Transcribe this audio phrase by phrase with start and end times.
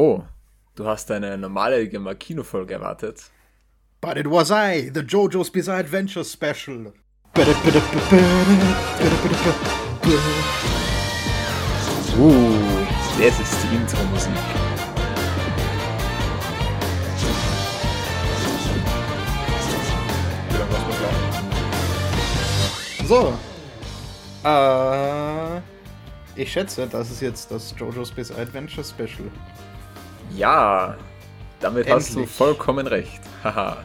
[0.00, 0.22] Oh,
[0.76, 3.32] du hast eine normalerweise Makino-Folge erwartet.
[4.00, 6.92] But it was I, the JoJo's Bizarre Adventure Special.
[7.36, 7.42] Uh,
[13.18, 14.30] das ist die Intro-Musik.
[23.08, 23.36] So.
[24.44, 25.60] Äh,
[26.40, 29.28] ich schätze, das ist jetzt das JoJo's Bizarre Adventure Special.
[30.36, 30.96] Ja,
[31.60, 32.34] damit hast du Endlich.
[32.36, 33.20] vollkommen recht.
[33.44, 33.78] Haha.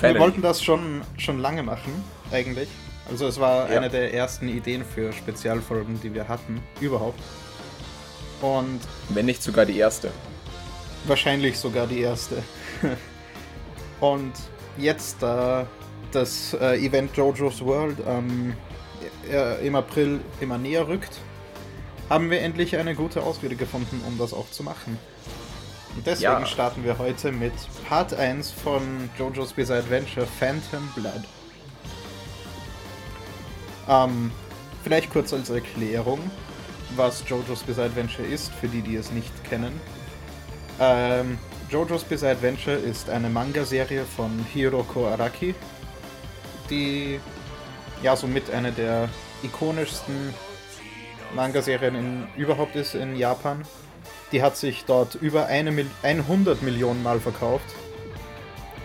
[0.00, 1.92] Wir wollten das schon, schon lange machen,
[2.30, 2.68] eigentlich.
[3.10, 3.78] Also es war Ja.
[3.78, 7.20] eine der ersten Ideen für Spezialfolgen, die wir hatten, überhaupt.
[8.40, 10.10] Und Wenn nicht sogar die erste.
[11.06, 12.42] wahrscheinlich sogar die erste.
[14.00, 14.32] Und
[14.76, 15.66] jetzt, da
[16.12, 18.54] das äh, Event JoJo's World ähm,
[19.30, 21.18] äh, im April immer näher rückt,
[22.08, 24.98] haben wir endlich eine gute Ausrede gefunden, um das auch zu machen.
[25.98, 26.46] Und deswegen Ja.
[26.46, 27.52] starten wir heute mit
[27.88, 31.24] Part 1 von JoJo's Bizarre Adventure Phantom Blood.
[33.88, 34.30] Ähm,
[34.84, 36.20] vielleicht kurz als Erklärung,
[36.94, 39.72] was JoJo's Bizarre Adventure ist, für die, die es nicht kennen.
[40.78, 41.36] Ähm,
[41.68, 45.52] JoJo's Bizarre Adventure ist eine Manga-Serie von Hiroko Araki,
[46.70, 47.18] die
[48.04, 49.08] ja somit eine der
[49.42, 50.32] ikonischsten
[51.34, 53.64] Manga-Serien überhaupt ist in Japan.
[54.32, 57.64] Die hat sich dort über eine Mil 100 Millionen Mal verkauft.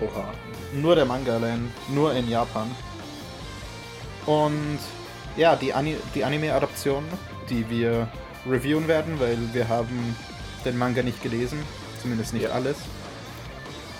[0.01, 0.33] Oha.
[0.73, 2.69] Nur der Manga allein, nur in Japan.
[4.25, 4.79] Und
[5.35, 7.03] ja, die, Ani die Anime-Adaption,
[7.49, 8.07] die wir
[8.49, 10.15] reviewen werden, weil wir haben
[10.65, 11.59] den Manga nicht gelesen,
[12.01, 12.51] zumindest nicht Ja.
[12.51, 12.77] alles.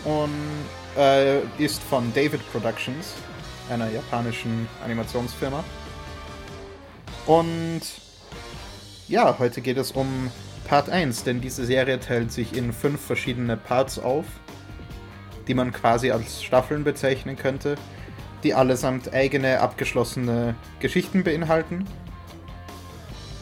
[0.06, 0.32] Und
[0.98, 3.14] äh, ist von David Productions,
[3.70, 5.64] einer japanischen Animationsfirma.
[7.26, 7.82] Und
[9.08, 10.30] ja, heute geht es um
[10.74, 14.26] Part 1, denn diese Serie teilt sich in fünf verschiedene Parts auf
[15.48, 17.76] die man quasi als Staffeln bezeichnen könnte,
[18.44, 21.86] die allesamt eigene abgeschlossene Geschichten beinhalten,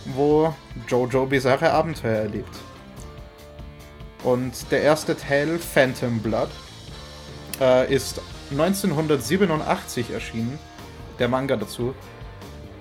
[0.07, 0.53] wo
[0.89, 2.53] Jojo bizarre Abenteuer erlebt.
[4.25, 6.49] Und der erste Teil, Phantom Blood,
[7.61, 10.59] äh, ist 1987 erschienen,
[11.17, 11.95] der Manga dazu,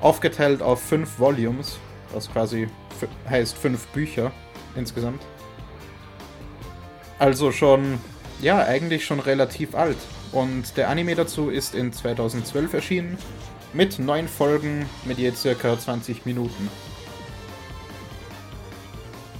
[0.00, 1.78] aufgeteilt auf fünf Volumes,
[2.12, 2.68] was quasi
[3.28, 4.32] heißt fünf Bücher
[4.76, 5.22] insgesamt.
[7.18, 7.98] Also schon,
[8.40, 9.98] ja, eigentlich schon relativ alt.
[10.32, 13.18] Und der Anime dazu ist in 2012 erschienen,
[13.72, 16.70] mit neun Folgen mit je circa 20 Minuten.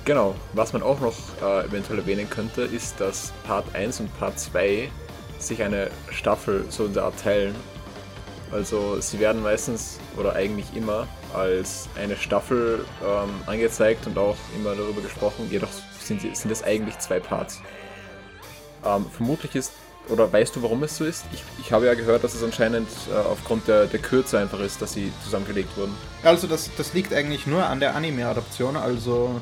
[0.04, 4.38] Genau, was man auch noch äh, eventuell erwähnen könnte, ist, dass Part 1 und Part
[4.38, 4.90] 2
[5.38, 7.54] sich eine Staffel so in der Art teilen.
[8.50, 14.74] Also sie werden meistens oder eigentlich immer als eine Staffel ähm, angezeigt und auch immer
[14.74, 15.68] darüber gesprochen, jedoch
[15.98, 17.60] sind, sind es eigentlich zwei Parts.
[18.84, 19.72] Ähm, vermutlich ist,
[20.08, 21.24] oder weißt du, warum es so ist?
[21.32, 24.82] Ich, ich habe ja gehört, dass es anscheinend äh, aufgrund der, der Kürze einfach ist,
[24.82, 25.94] dass sie zusammengelegt wurden.
[26.22, 29.40] Also das, das liegt eigentlich nur an der Anime-Adaption, also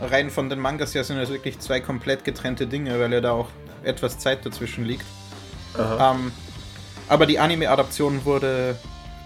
[0.00, 3.32] rein von den Mangas her sind es wirklich zwei komplett getrennte Dinge, weil ja da
[3.32, 3.48] auch
[3.82, 5.04] etwas Zeit dazwischen liegt.
[5.78, 6.32] Ähm,
[7.08, 8.76] aber die Anime-Adaption wurde,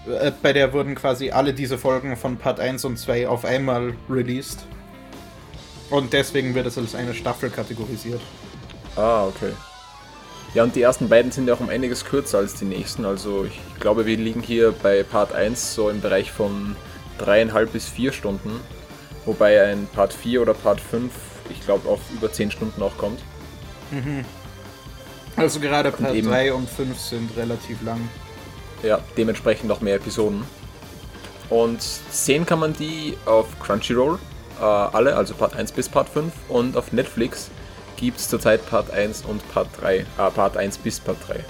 [0.07, 3.93] äh, bei der wurden quasi alle diese Folgen von Part 1 und 2 auf einmal
[4.09, 4.65] released.
[5.89, 8.21] Und deswegen wird es als eine Staffel kategorisiert.
[8.95, 9.51] Ah, okay.
[10.53, 13.05] Ja, und die ersten beiden sind ja auch um einiges kürzer als die nächsten.
[13.05, 16.75] Also ich glaube, wir liegen hier bei Part 1 so im Bereich von
[17.17, 18.51] dreieinhalb bis vier Stunden.
[19.25, 21.11] Wobei ein Part 4 oder Part 5,
[21.49, 23.19] ich glaube, auf über 10 Stunden auch kommt.
[25.35, 27.99] Also gerade Part eben- 3 und 5 sind relativ lang.
[28.83, 30.43] Ja, dementsprechend noch mehr Episoden.
[31.49, 34.17] Und sehen kann man die auf Crunchyroll,
[34.59, 36.31] äh, alle, also Part 1 bis Part 5.
[36.49, 37.49] Und auf Netflix
[37.97, 41.43] gibt es zurzeit Part 1 und Part 3, äh, Part 1 bis Part 3.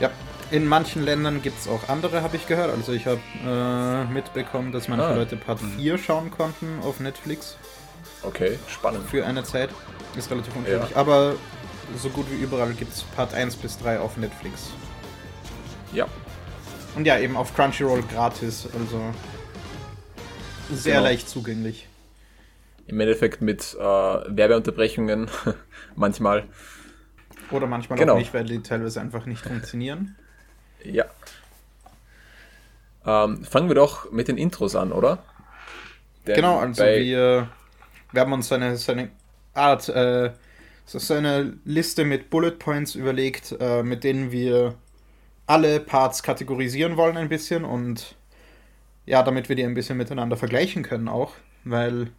[0.00, 0.10] Ja.
[0.50, 2.72] In manchen Ländern gibt es auch andere, habe ich gehört.
[2.74, 5.14] Also ich habe äh, mitbekommen, dass manche Ah.
[5.14, 7.56] Leute Part 4 schauen konnten auf Netflix
[8.22, 9.08] Okay, spannend.
[9.08, 9.70] für eine Zeit.
[10.16, 10.90] Ist relativ unterschiedlich.
[10.90, 10.96] Ja.
[10.96, 11.34] Aber
[11.96, 14.70] so gut wie überall gibt es Part 1 bis 3 auf Netflix.
[15.92, 16.06] Ja,
[16.96, 19.12] Und ja, eben auf Crunchyroll gratis, also
[20.72, 21.04] sehr Genau.
[21.04, 21.86] leicht zugänglich.
[22.86, 25.30] im Endeffekt mit äh, Werbeunterbrechungen
[25.96, 26.44] manchmal.
[27.52, 28.14] Oder manchmal Genau.
[28.14, 30.16] auch nicht, weil die teilweise einfach nicht funktionieren.
[30.84, 31.04] Ja.
[33.06, 35.22] Ähm, fangen wir doch mit den Intros an, oder?
[36.26, 37.48] Denn genau, also wir,
[38.12, 39.10] wir haben uns so eine, so eine
[39.54, 40.32] Art, äh,
[40.84, 44.74] so so eine Liste mit Bullet Points überlegt, äh, mit denen wir
[45.50, 48.14] alle Parts kategorisieren wollen ein bisschen und
[49.04, 51.32] ja, damit wir die ein bisschen miteinander vergleichen können auch,
[51.64, 52.12] weil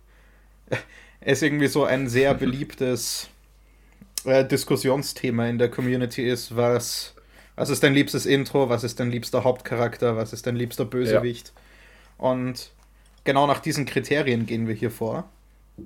[1.22, 3.30] es irgendwie so ein sehr beliebtes
[4.26, 7.16] äh, Diskussionsthema in der Community ist, was,
[7.56, 11.54] was ist dein liebstes Intro, was ist dein liebster Hauptcharakter, was ist dein liebster Bösewicht.
[11.56, 12.30] Ja.
[12.30, 12.72] Und
[13.24, 15.30] genau nach diesen Kriterien gehen wir hier vor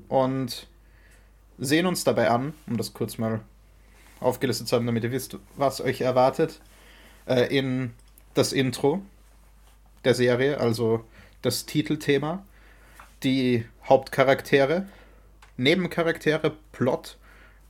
[0.07, 0.65] und
[1.59, 3.41] sehen uns dabei an, um das kurz mal
[4.19, 6.59] aufgelistet zu haben, damit ihr wisst, was euch erwartet,
[7.27, 7.93] äh, in
[8.33, 9.01] das Intro
[10.03, 11.03] der Serie, also
[11.41, 12.43] das Titelthema,
[13.23, 14.85] die Hauptcharaktere,
[15.57, 17.17] Nebencharaktere, Plot,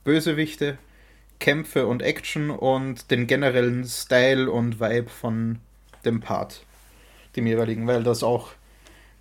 [0.04, 0.78] Bösewichte,
[1.38, 5.58] Kämpfe und Action und den generellen Style und Vibe von
[6.04, 6.64] dem Part,
[7.36, 8.50] dem jeweiligen, weil das auch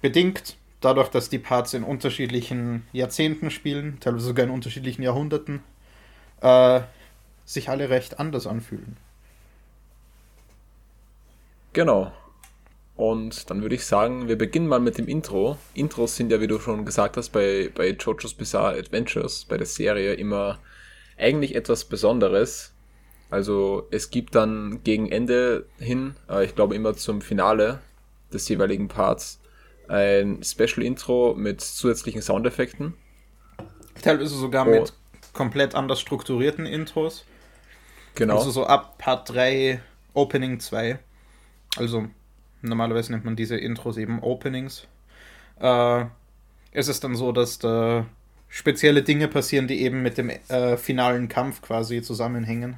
[0.01, 5.61] bedingt dadurch, dass die Parts in unterschiedlichen Jahrzehnten spielen, teilweise sogar in unterschiedlichen Jahrhunderten,
[6.41, 6.81] äh,
[7.45, 8.97] sich alle recht anders anfühlen.
[11.75, 12.13] Genau.
[12.95, 15.57] Und dann würde ich sagen, wir beginnen mal mit dem Intro.
[15.73, 19.65] Intros sind ja, wie du schon gesagt hast, bei, bei JoJo's Bizarre Adventures, bei der
[19.65, 20.59] Serie, immer
[21.17, 22.73] eigentlich etwas Besonderes.
[23.29, 27.79] Also es gibt dann gegen Ende hin, äh, ich glaube immer zum Finale
[28.31, 29.41] des jeweiligen Parts,
[29.89, 32.93] ein Special Intro mit zusätzlichen Soundeffekten.
[34.01, 34.71] Teilweise sogar oh.
[34.71, 34.93] mit
[35.33, 37.25] komplett anders strukturierten Intros.
[38.13, 38.37] Genau.
[38.37, 39.81] Also so ab Part 3,
[40.13, 40.99] Opening 2.
[41.75, 42.07] Also
[42.61, 44.87] normalerweise nennt man diese Intros eben Openings.
[45.59, 46.05] Äh,
[46.71, 48.05] es ist dann so, dass da
[48.49, 52.77] spezielle Dinge passieren, die eben mit dem äh, finalen Kampf quasi zusammenhängen.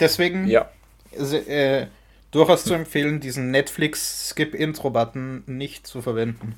[0.00, 0.68] Deswegen ja.
[1.12, 1.86] äh,
[2.30, 6.56] durchaus zu empfehlen, diesen Netflix-Skip-Intro-Button nicht zu verwenden.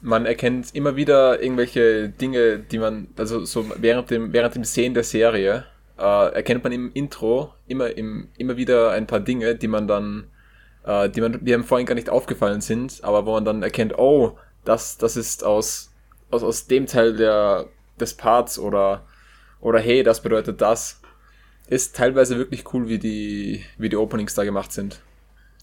[0.00, 4.94] Man erkennt immer wieder irgendwelche Dinge, die man, also so während dem, während dem Sehen
[4.94, 5.64] der Serie,
[5.98, 10.28] äh, erkennt man im Intro immer, im, immer wieder ein paar Dinge, die man dann,
[10.84, 13.98] äh, die man, die einem vorhin gar nicht aufgefallen sind, aber wo man dann erkennt,
[13.98, 15.92] oh, das, das ist aus,
[16.30, 17.66] aus, aus dem Teil der,
[17.98, 19.06] des Parts oder,
[19.60, 21.00] oder hey, das bedeutet das.
[21.68, 25.00] Ist teilweise wirklich cool, wie die, wie die Openings da gemacht sind.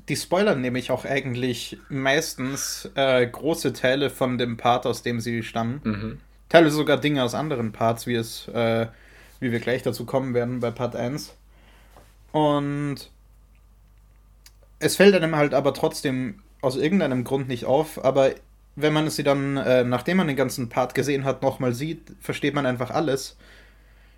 [0.08, 5.42] Die spoilern nämlich auch eigentlich meistens äh, große Teile von dem Part, aus dem sie
[5.42, 5.82] stammen.
[5.84, 6.18] Mhm.
[6.50, 8.86] Teilweise sogar Dinge aus anderen Parts, wie es äh,
[9.40, 11.36] wie wir gleich dazu kommen werden bei Part 1.
[12.32, 13.10] Und
[14.80, 18.32] es fällt einem halt aber trotzdem aus irgendeinem Grund nicht auf, aber
[18.76, 22.54] wenn man sie dann, äh, nachdem man den ganzen Part gesehen hat, nochmal sieht, versteht
[22.54, 23.38] man einfach alles.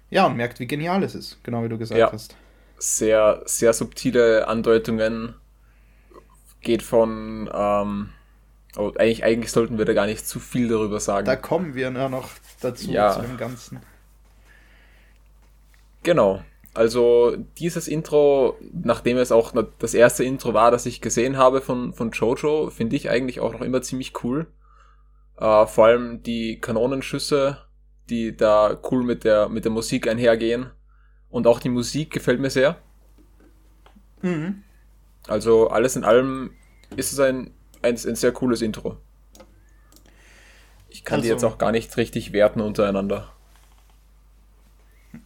[0.09, 2.11] Ja, und merkt, wie genial es ist, genau wie du gesagt ja.
[2.11, 2.35] hast.
[2.79, 5.35] Sehr, sehr subtile Andeutungen.
[6.61, 8.09] Geht von, ähm,
[8.77, 11.25] oh, eigentlich, eigentlich sollten wir da gar nicht zu viel darüber sagen.
[11.25, 12.29] Da kommen wir ja noch
[12.61, 13.13] dazu, ja.
[13.13, 13.79] zu dem Ganzen.
[16.07, 16.41] Genau.
[16.73, 21.93] Also dieses Intro, nachdem es auch das erste Intro war, das ich gesehen habe von,
[21.93, 24.47] von Jojo, finde ich eigentlich auch noch immer ziemlich cool.
[25.37, 27.57] Äh, vor allem die Kanonenschüsse,
[28.09, 30.71] die da cool mit der, mit der Musik einhergehen.
[31.29, 32.77] Und auch die Musik gefällt mir sehr.
[34.21, 34.63] Mhm.
[35.27, 36.51] Also alles in allem
[36.95, 37.51] ist es ein,
[37.81, 38.95] ein, ein sehr cooles Intro.
[40.87, 43.33] Ich kann also, die jetzt auch gar nicht richtig werten untereinander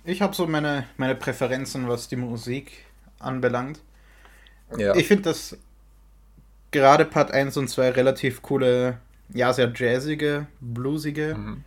[0.03, 2.85] ich habe so meine, meine Präferenzen, was die Musik
[3.19, 3.79] anbelangt.
[4.77, 4.95] Ja.
[4.95, 5.57] Ich finde, dass
[6.71, 8.99] gerade Part 1 und 2 relativ coole,
[9.33, 11.63] ja, sehr jazzige, bluesige mhm.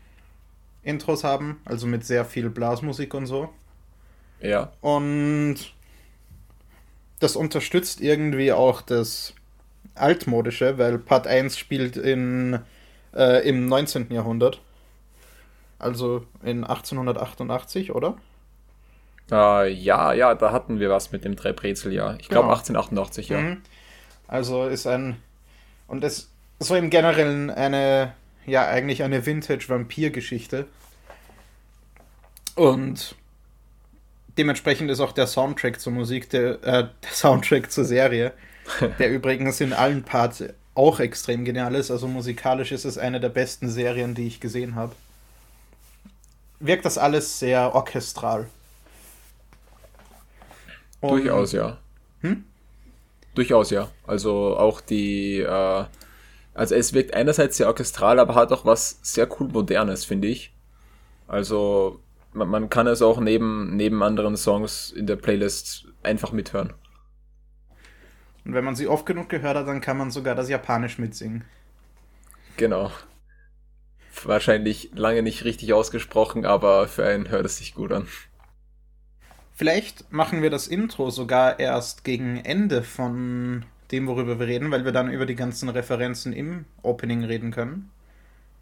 [0.82, 3.50] Intros haben, also mit sehr viel Blasmusik und so.
[4.40, 4.72] Ja.
[4.80, 5.56] Und
[7.20, 9.34] das unterstützt irgendwie auch das
[9.94, 12.58] Altmodische, weil Part 1 spielt in,
[13.14, 14.10] äh, im 19.
[14.10, 14.60] Jahrhundert.
[15.84, 18.16] Also in 1888, oder?
[19.30, 22.54] Äh, ja, ja, da hatten wir was mit dem Drehbrezel, Ich glaube genau.
[22.54, 23.38] 1888, ja.
[23.38, 23.62] Mhm.
[24.26, 25.16] Also ist ein.
[25.86, 28.14] Und es so im Generellen eine,
[28.46, 30.66] ja, eigentlich eine Vintage-Vampir-Geschichte.
[32.54, 33.14] Und
[34.38, 38.32] dementsprechend ist auch der Soundtrack zur Musik, der, äh, der Soundtrack zur Serie,
[38.98, 41.90] der übrigens in allen Parts auch extrem genial ist.
[41.90, 44.94] Also musikalisch ist es eine der besten Serien, die ich gesehen habe
[46.60, 48.48] wirkt das alles sehr orchestral.
[51.00, 51.78] Und Durchaus, ja.
[52.20, 52.44] Hm?
[53.34, 53.90] Durchaus, ja.
[54.06, 55.84] Also auch die, äh,
[56.54, 60.54] also es wirkt einerseits sehr orchestral, aber hat auch was sehr cool Modernes, finde ich.
[61.26, 62.00] Also
[62.32, 66.72] man, man, kann es auch neben, neben anderen Songs in der Playlist einfach mithören.
[68.44, 71.44] Und wenn man sie oft genug gehört hat, dann kann man sogar das Japanisch mitsingen.
[72.56, 72.90] Genau
[74.26, 78.06] wahrscheinlich lange nicht richtig ausgesprochen, aber für einen hört es sich gut an.
[79.54, 84.84] Vielleicht machen wir das Intro sogar erst gegen Ende von dem, worüber wir reden, weil
[84.84, 87.90] wir dann über die ganzen Referenzen im Opening reden können.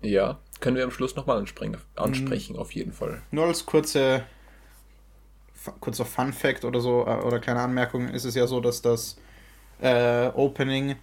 [0.02, 2.59] Ja, können wir am Schluss nochmal ansprechen, mhm.
[2.59, 3.23] auf jeden Fall.
[3.31, 4.25] Nur als kurze,
[5.81, 9.16] kurzer Fun Fact oder so, äh, oder kleine Anmerkung, ist es ja so, dass das
[9.81, 10.97] äh, Opening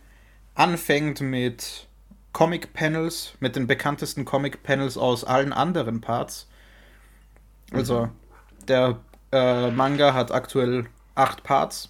[0.54, 1.88] anfängt mit
[2.33, 6.48] Comic-Panels, mit den bekanntesten Comic-Panels aus allen anderen Parts.
[7.71, 8.09] Also, mhm.
[8.67, 9.00] der
[9.31, 11.89] äh, Manga hat aktuell acht Parts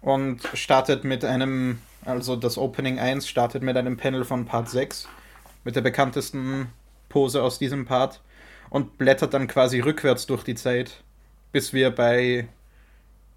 [0.00, 5.08] und startet mit einem, also das Opening 1 startet mit einem Panel von Part 6,
[5.64, 6.72] mit der bekanntesten
[7.08, 8.20] Pose aus diesem Part
[8.70, 11.02] und blättert dann quasi rückwärts durch die Zeit,
[11.52, 12.48] bis wir bei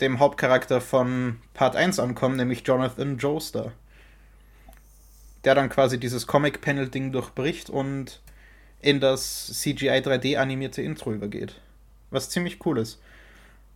[0.02, 3.72] dem Hauptcharakter von Part 1 ankommen, nämlich Jonathan Joestar.
[5.44, 8.22] Der dann quasi dieses Comic-Panel-Ding durchbricht und
[8.80, 11.60] in das CGI 3D animierte Intro übergeht.
[12.10, 13.00] Was ziemlich cool ist.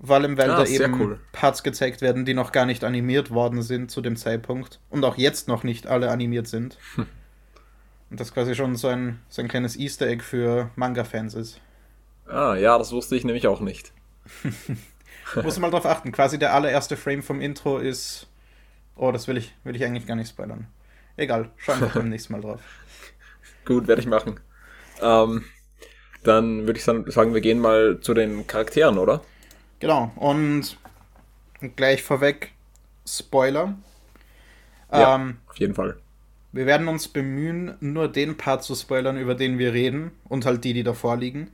[0.04, 1.20] Vor allem, weil ah, da eben cool.
[1.32, 5.18] Parts gezeigt werden, die noch gar nicht animiert worden sind zu dem Zeitpunkt und auch
[5.18, 6.78] jetzt noch nicht alle animiert sind.
[6.96, 7.06] Hm.
[8.10, 11.60] Und das quasi schon so ein, so ein kleines Easter Egg für Manga-Fans ist.
[12.28, 13.94] Ah, ja, das wusste ich nämlich auch nicht.
[15.44, 16.12] Muss mal drauf achten.
[16.12, 18.28] Quasi der allererste Frame vom Intro ist.
[18.96, 20.68] Oh, das will ich, will ich eigentlich gar nicht spoilern.
[21.18, 22.62] Egal, schauen wir beim nächsten Mal drauf.
[23.66, 24.40] Gut, werde ich machen.
[25.02, 25.44] Ähm,
[26.24, 29.22] dann würde ich sagen, wir gehen mal zu den Charakteren, oder?
[29.80, 30.78] Genau, und
[31.76, 32.52] gleich vorweg
[33.08, 33.76] Spoiler.
[34.92, 35.98] Ja, ähm, auf jeden Fall.
[36.52, 40.64] Wir werden uns bemühen, nur den Part zu spoilern, über den wir reden und halt
[40.64, 41.52] die, die davor liegen.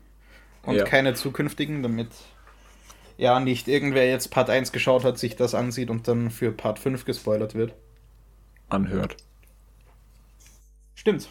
[0.64, 0.84] Und ja.
[0.84, 2.10] keine zukünftigen, damit
[3.18, 6.78] ja nicht irgendwer jetzt Part 1 geschaut hat, sich das ansieht und dann für Part
[6.78, 7.74] 5 gespoilert wird.
[8.70, 9.18] Anhört.
[11.02, 11.30] Stimmt.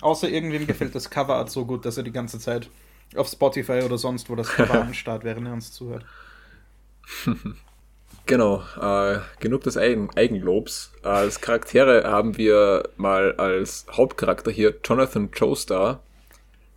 [0.00, 2.70] Außer irgendwem gefällt das Coverart so gut, dass er die ganze Zeit
[3.16, 6.04] auf Spotify oder sonst wo das Cover anstarrt, während er uns zuhört.
[8.26, 10.92] Genau, äh, genug des Eigen Eigenlobs.
[11.02, 16.02] Als Charaktere haben wir mal als Hauptcharakter hier Jonathan Joestar.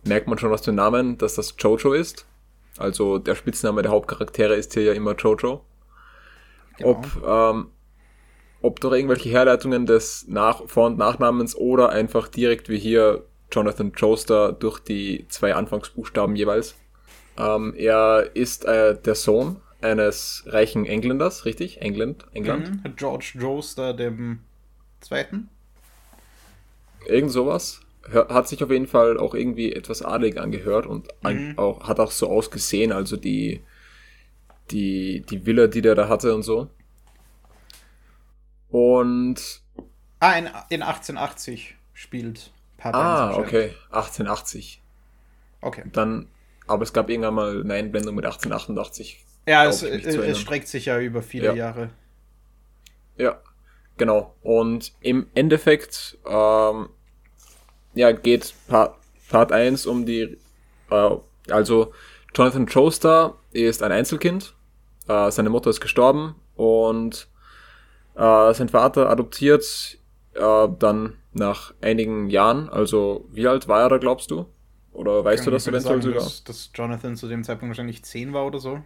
[0.02, 2.24] Merkt man schon aus dem Namen, dass das Jojo ist.
[2.78, 5.62] Also der Spitzname der Hauptcharaktere ist hier ja immer Jojo.
[6.78, 6.90] Genau.
[6.90, 7.66] Ob, ähm,
[8.62, 13.92] ob durch irgendwelche Herleitungen des Nach Vor- und Nachnamens oder einfach direkt wie hier Jonathan
[13.94, 16.74] Joestar durch die zwei Anfangsbuchstaben jeweils.
[17.38, 21.82] Ähm, er ist äh, der Sohn eines reichen Engländers, richtig?
[21.82, 22.24] England?
[22.32, 22.84] England?
[22.84, 22.96] Mhm.
[22.96, 24.40] George Joestar, dem
[25.00, 25.48] Zweiten.
[27.06, 27.80] Irgend sowas.
[28.10, 31.54] Hat sich auf jeden Fall auch irgendwie etwas adelig angehört und mhm.
[31.56, 33.60] auch, hat auch so ausgesehen, also die,
[34.72, 36.68] die, die Villa, die der da hatte und so.
[38.72, 39.62] Und.
[40.18, 43.74] Ah, in, in 1880 spielt Part Ah, okay.
[43.90, 44.82] 1880.
[45.60, 45.84] Okay.
[45.92, 46.28] Dann,
[46.66, 49.24] aber es gab irgendwann mal eine Einblendung mit 1888.
[49.46, 51.54] Ja, es, es streckt sich ja über viele ja.
[51.54, 51.90] Jahre.
[53.16, 53.40] Ja,
[53.96, 54.34] genau.
[54.42, 56.88] Und im Endeffekt, ähm,
[57.94, 58.96] ja, geht Part,
[59.30, 60.38] Part 1 um die,
[60.90, 61.16] äh,
[61.50, 61.92] also
[62.34, 64.54] Jonathan Joestar ist ein Einzelkind.
[65.08, 67.28] Äh, seine Mutter ist gestorben und
[68.14, 69.98] äh, sein Vater adoptiert
[70.34, 72.68] äh, dann nach einigen Jahren.
[72.68, 74.46] Also, wie alt war er da, glaubst du?
[74.92, 76.22] Oder weißt Kann du das eventuell sagen, sogar?
[76.22, 78.82] Dass, dass Jonathan zu dem Zeitpunkt wahrscheinlich 10 war oder so.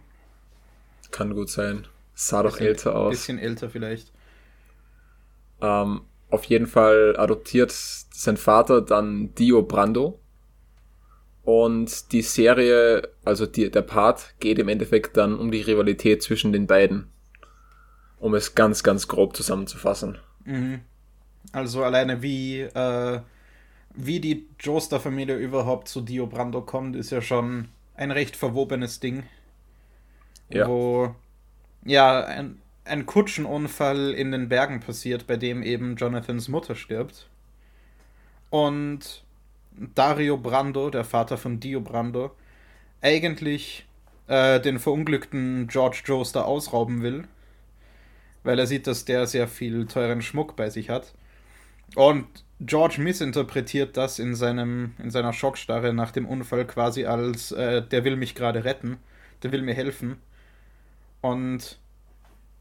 [1.11, 1.87] Kann gut sein.
[2.13, 3.07] Sah doch älter aus.
[3.07, 4.11] Ein Bisschen älter vielleicht.
[5.61, 10.19] Ähm, auf jeden Fall adoptiert sein Vater dann Dio Brando.
[11.43, 16.51] Und die Serie, also die, der Part, geht im Endeffekt dann um die Rivalität zwischen
[16.51, 17.09] den beiden.
[18.19, 20.17] Um es ganz, ganz grob zusammenzufassen.
[20.45, 20.81] Mhm.
[21.51, 23.21] Also alleine wie, äh,
[23.95, 29.23] wie die Joestar-Familie überhaupt zu Dio Brando kommt, ist ja schon ein recht verwobenes Ding.
[30.49, 30.67] Ja.
[30.67, 31.15] Wo
[31.83, 37.29] ja ein, ein Kutschenunfall in den Bergen passiert, bei dem eben Jonathans Mutter stirbt.
[38.49, 39.23] Und
[39.95, 42.31] Dario Brando, der Vater von Dio Brando,
[43.01, 43.85] eigentlich
[44.27, 47.27] äh, den verunglückten George Joestar ausrauben will,
[48.47, 51.13] weil er sieht, dass der sehr viel teuren Schmuck bei sich hat.
[51.95, 52.25] Und
[52.61, 58.05] George missinterpretiert das in, seinem, in seiner Schockstarre nach dem Unfall quasi als, äh, der
[58.05, 58.99] will mich gerade retten,
[59.43, 60.15] der will mir helfen.
[61.19, 61.77] Und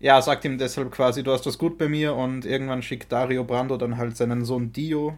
[0.01, 3.45] ja, sagt ihm deshalb quasi, du hast das gut bei mir und irgendwann schickt Dario
[3.45, 5.17] Brando dann halt seinen Sohn Dio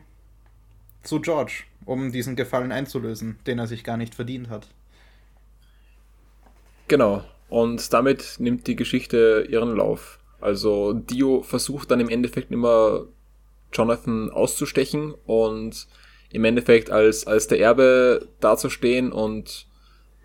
[1.03, 4.69] zu George, um diesen Gefallen einzulösen, den er sich gar nicht verdient hat.
[6.89, 10.19] Genau, und damit nimmt die Geschichte ihren Lauf.
[10.41, 13.07] Also Dio versucht dann im Endeffekt immer
[13.73, 15.87] Jonathan auszustechen und
[16.31, 19.67] im Endeffekt als, als der Erbe dazustehen und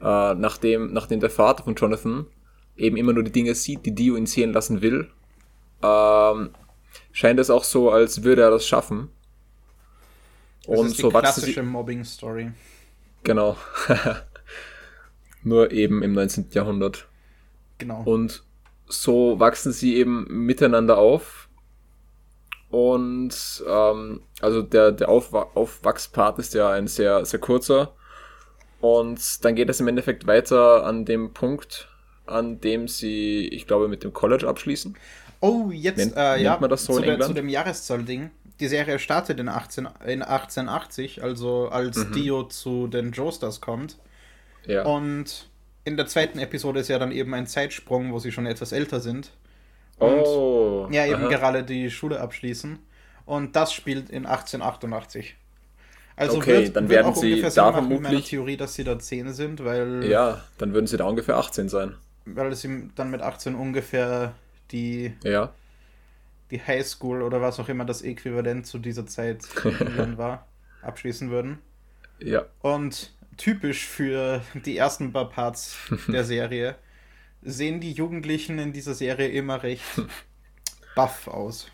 [0.02, 2.28] äh, nachdem, nachdem der Vater von Jonathan
[2.76, 5.10] eben immer nur die Dinge sieht, die Dio ihn sehen lassen will,
[5.82, 6.52] ähm,
[7.12, 9.10] scheint es auch so, als würde er das schaffen.
[10.66, 12.52] Das und ist die so klassische Mobbing-Story.
[13.24, 13.58] Genau.
[15.44, 16.48] Nur eben im 19.
[16.52, 17.08] Jahrhundert.
[17.78, 18.04] Genau.
[18.04, 18.44] Und
[18.94, 21.50] so wachsen sie eben miteinander auf.
[22.70, 27.94] Und ähm, also der, der Aufwa Aufwachspart ist ja ein sehr, sehr kurzer.
[28.82, 31.88] Und dann geht es im Endeffekt weiter an dem Punkt,
[32.26, 34.98] an dem sie, ich glaube, mit dem College abschließen.
[35.40, 37.30] Oh, jetzt, nennt, äh, ja, man das so zu, in der, England?
[37.30, 38.32] zu dem Jahreszahl-Ding.
[38.60, 42.14] Die Serie startet in, 18, in 1880, also als mhm.
[42.14, 43.98] Dio zu den Joestars kommt.
[44.66, 44.84] Ja.
[44.84, 45.50] Und
[45.86, 49.00] in der zweiten Episode ist ja dann eben ein Zeitsprung, wo sie schon etwas älter
[49.00, 49.32] sind.
[50.00, 51.30] Und oh, ja, eben aha.
[51.30, 52.80] gerade die Schule abschließen.
[53.26, 55.36] Und das spielt in 1888.
[56.16, 59.64] Also okay, wird, dann wird werden sie da vermutlich Theorie, dass sie da 10 sind,
[59.64, 61.96] weil ja, dann würden sie da ungefähr 18 sein.
[62.26, 64.34] Weil sie dann mit 18 ungefähr
[64.72, 65.52] die ja.
[66.52, 69.44] die Highschool oder was auch immer das Äquivalent zu dieser Zeit
[70.18, 70.46] war,
[70.84, 71.60] abschließen würden.
[72.20, 72.46] Ja.
[72.62, 76.76] Und typisch für die ersten paar Parts der Serie,
[77.42, 79.84] sehen die Jugendlichen in dieser Serie immer recht
[80.96, 81.68] buff aus.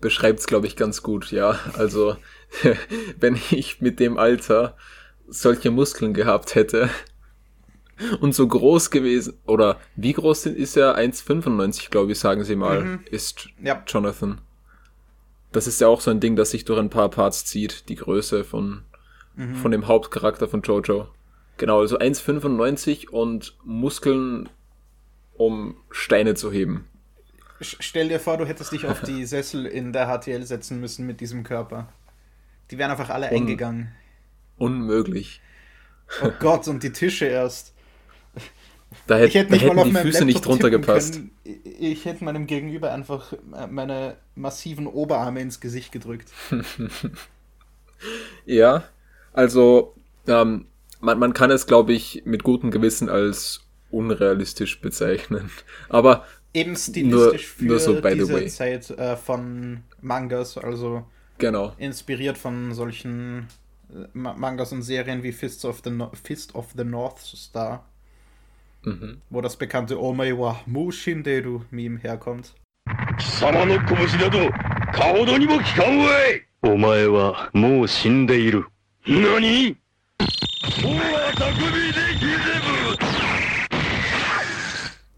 [0.00, 1.58] Beschreibt es, glaube ich, ganz gut, ja.
[1.74, 2.16] Also,
[3.18, 4.76] wenn ich mit dem Alter
[5.26, 6.90] solche Muskeln gehabt hätte
[8.20, 10.98] und so groß gewesen, oder wie groß sind, ist er?
[10.98, 13.00] 1,95, glaube ich, sagen sie mal, mhm.
[13.10, 13.82] ist ja.
[13.86, 14.40] Jonathan.
[15.52, 17.94] Das ist ja auch so ein Ding, das sich durch ein paar Parts zieht, die
[17.94, 18.82] Größe von
[19.36, 19.54] mhm.
[19.56, 21.08] von dem Hauptcharakter von Jojo.
[21.56, 24.48] Genau, also 1,95 und Muskeln,
[25.34, 26.88] um Steine zu heben.
[27.60, 31.20] Stell dir vor, du hättest dich auf die Sessel in der HTL setzen müssen mit
[31.20, 31.88] diesem Körper.
[32.70, 33.92] Die wären einfach alle Un eingegangen.
[34.56, 35.40] Unmöglich.
[36.22, 37.72] Oh Gott, und die Tische erst.
[39.06, 41.14] Da, hätt, hätte da hätten die Füße Laptop nicht drunter gepasst.
[41.14, 41.30] Können.
[41.80, 43.32] Ich hätte meinem Gegenüber einfach
[43.68, 46.30] meine massiven Oberarme ins Gesicht gedrückt.
[48.46, 48.84] ja,
[49.33, 49.95] also,
[50.27, 50.65] ähm,
[50.99, 53.61] man, man kann es, glaube ich, mit gutem Gewissen als
[53.91, 55.49] unrealistisch bezeichnen.
[55.89, 58.47] Aber eben stilistisch nur, für nur so by diese the way.
[58.47, 61.05] Zeit äh, von Mangas, also
[61.37, 61.73] genau.
[61.77, 63.47] inspiriert von solchen
[63.89, 67.85] äh, Mangas und Serien wie Fists of the, no Fist of the North Star,
[68.83, 69.21] mhm.
[69.29, 72.53] wo das bekannte Omei wa Mu Shinderu Meme herkommt.
[73.19, 74.39] 貴様の拳など
[74.93, 78.65] 顔どにも効かんわいお前はもう死んでいる。
[79.06, 79.76] 何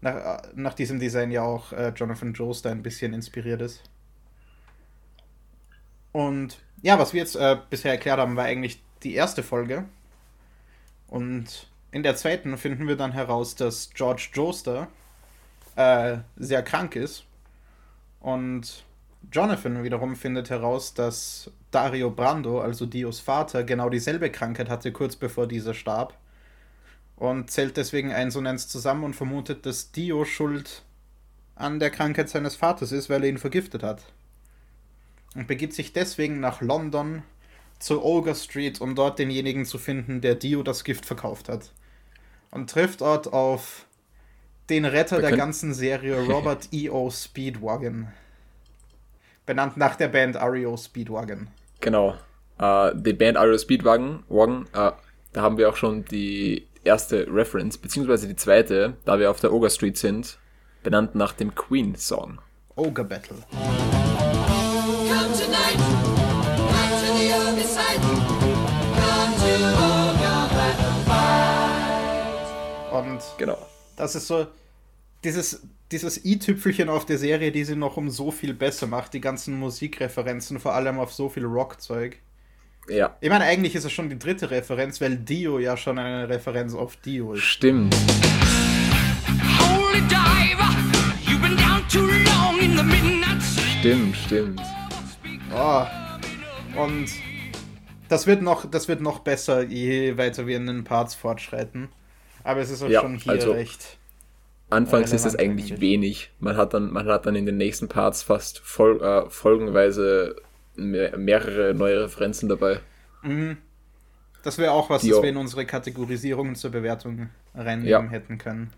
[0.01, 3.83] nach, nach diesem Design ja auch äh, Jonathan Joestar ein bisschen inspiriert ist.
[6.11, 9.85] Und ja, was wir jetzt äh, bisher erklärt haben, war eigentlich die erste Folge.
[11.07, 14.87] Und in der zweiten finden wir dann heraus, dass George Joestar
[15.75, 17.25] äh, sehr krank ist.
[18.19, 18.83] Und
[19.31, 25.15] Jonathan wiederum findet heraus, dass Dario Brando, also Dios Vater, genau dieselbe Krankheit hatte, kurz
[25.15, 26.17] bevor dieser starb.
[27.15, 30.81] Und zählt deswegen eins und eins zusammen und vermutet, dass Dio schuld
[31.53, 34.11] an der Krankheit seines Vaters ist, weil er ihn vergiftet hat.
[35.35, 37.21] Und begibt sich deswegen nach London
[37.77, 41.71] zur Olga Street, um dort denjenigen zu finden, der Dio das Gift verkauft hat.
[42.49, 43.85] Und trifft dort auf
[44.71, 47.11] den Retter der ganzen Serie, Robert E.O.
[47.11, 48.07] Speedwagon.
[49.45, 51.49] Benannt nach der Band REO Speedwagon.
[51.79, 52.15] Genau.
[52.59, 54.91] Uh, die Band REO Speedwagon, Wagon, uh,
[55.31, 59.53] da haben wir auch schon die erste Reference, beziehungsweise die zweite, da wir auf der
[59.53, 60.39] Ogre Street sind,
[60.81, 62.39] benannt nach dem Queen-Song.
[62.75, 63.37] Ogre Battle.
[72.91, 73.57] Und genau.
[73.95, 74.47] das ist so
[75.27, 75.61] dieses
[75.91, 79.57] dieses i-Tüpfelchen auf der Serie, die sie noch um so viel besser macht, die ganzen
[79.57, 82.17] Musikreferenzen, vor allem auf so viel Rockzeug.
[82.89, 83.15] Ja.
[83.21, 86.73] Ich meine, eigentlich ist es schon die dritte Referenz, weil Dio ja schon eine Referenz
[86.73, 87.43] auf Dio ist.
[87.43, 87.95] Stimmt.
[93.79, 94.61] Stimmt, stimmt.
[95.53, 95.85] Oh.
[96.75, 97.07] Und
[98.09, 101.89] das wird noch, das wird noch besser, je weiter wir in den Parts fortschreiten.
[102.43, 103.97] Aber es ist auch ja, schon hier also, recht
[104.69, 106.31] Anfangs ist es eigentlich, eigentlich wenig.
[106.39, 110.35] Man hat dann, man hat dann in den nächsten Parts fast fol äh, folgenweise
[110.75, 112.79] mehr, mehrere neue Referenzen dabei.
[113.21, 113.57] Mhm.
[114.43, 118.09] Das wäre auch was, die das wir in unsere Kategorisierungen zur Bewertung reinnehmen ja.
[118.09, 118.71] hätten können.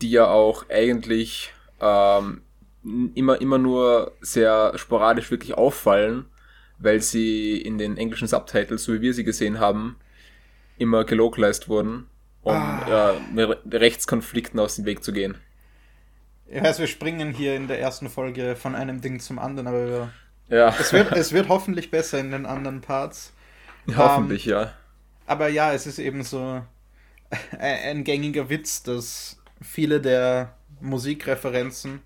[0.00, 2.42] Die ja auch eigentlich ähm,
[3.14, 6.24] immer, immer nur sehr sporadisch wirklich auffallen,
[6.78, 9.96] weil sie in den englischen Subtitles, so wie wir sie gesehen haben,
[10.78, 12.06] immer gelocalized wurden
[12.48, 12.86] um ah.
[12.88, 15.36] ja, Rechtskonflikten aus dem Weg zu gehen.
[16.46, 19.86] Ich weiß, wir springen hier in der ersten Folge von einem Ding zum anderen, aber
[19.86, 20.12] wir
[20.48, 20.74] Ja.
[20.78, 23.32] Es wird, es wird hoffentlich besser in den anderen Parts.
[23.96, 24.72] Hoffentlich, Ähm, ja.
[25.26, 26.62] Aber ja, es ist eben so
[27.58, 32.00] ein gängiger Witz, dass viele der Musikreferenzen,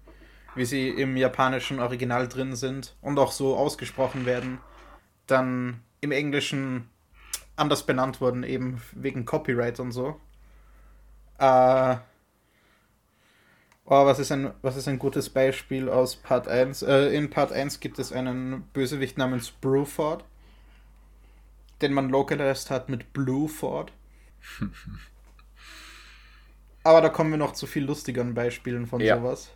[0.54, 4.58] wie sie im japanischen Original drin sind und auch so ausgesprochen werden,
[5.26, 6.88] dann im Englischen
[7.56, 10.20] anders benannt wurden, eben wegen Copyright und so.
[11.42, 11.96] Äh,
[13.86, 16.82] oh, was ist ein, was ist ein gutes Beispiel aus Part 1?
[16.82, 20.24] Äh, in Part 1 gibt es einen Bösewicht namens Brewford,
[21.80, 23.92] den man localized hat mit Blueford.
[26.84, 29.16] Aber da kommen wir noch zu viel lustigeren Beispielen von Ja.
[29.16, 29.50] sowas.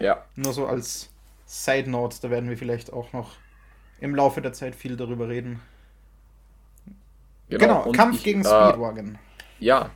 [0.00, 0.24] Ja.
[0.34, 1.10] Nur so als
[1.46, 3.36] Side Note, da werden wir vielleicht auch noch
[4.00, 5.60] im Laufe der Zeit viel darüber reden.
[7.48, 9.18] Genau, und Kampf ich, gegen äh, Speedwagon.
[9.60, 9.90] Ja,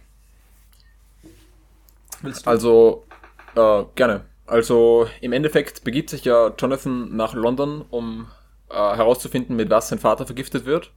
[2.22, 2.50] Willst du?
[2.50, 3.07] Also,
[3.54, 4.24] äh, gerne.
[4.46, 8.28] Also, im Endeffekt begibt sich ja Jonathan nach London, um
[8.70, 10.92] äh, herauszufinden, mit was sein Vater vergiftet wird.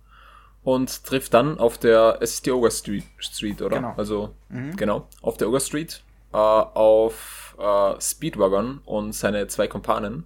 [0.63, 3.77] Und trifft dann auf der, es ist die Ogre Street, Street oder?
[3.77, 3.93] Genau.
[3.97, 4.75] Also, Mhm.
[4.75, 6.03] genau, auf der Ogre Street,
[6.33, 10.23] äh, auf äh, Speedwagon und seine zwei Kumpanen,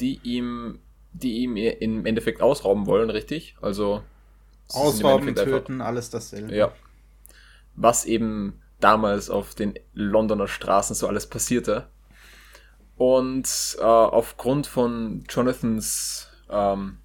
[0.00, 0.80] die ihm,
[1.12, 3.56] die ihm im Endeffekt ausrauben wollen, richtig?
[3.62, 4.02] Also,
[4.72, 6.54] Ausrauben, töten, alles dasselbe.
[6.54, 6.72] ja.
[7.74, 11.88] Was eben damals auf den Londoner Straßen so alles passierte.
[12.96, 16.98] Und äh, aufgrund von Jonathans, ähm,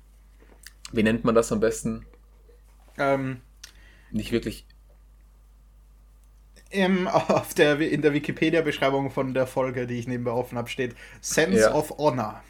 [0.91, 2.05] wie nennt man das am besten?
[2.97, 3.41] Ähm,
[4.11, 4.65] Nicht wirklich.
[6.71, 10.95] im, auf der, in der Wikipedia-Beschreibung von der Folge, die ich nebenbei offen habe, steht
[11.21, 11.73] Sense Ja.
[11.73, 12.43] of Honor.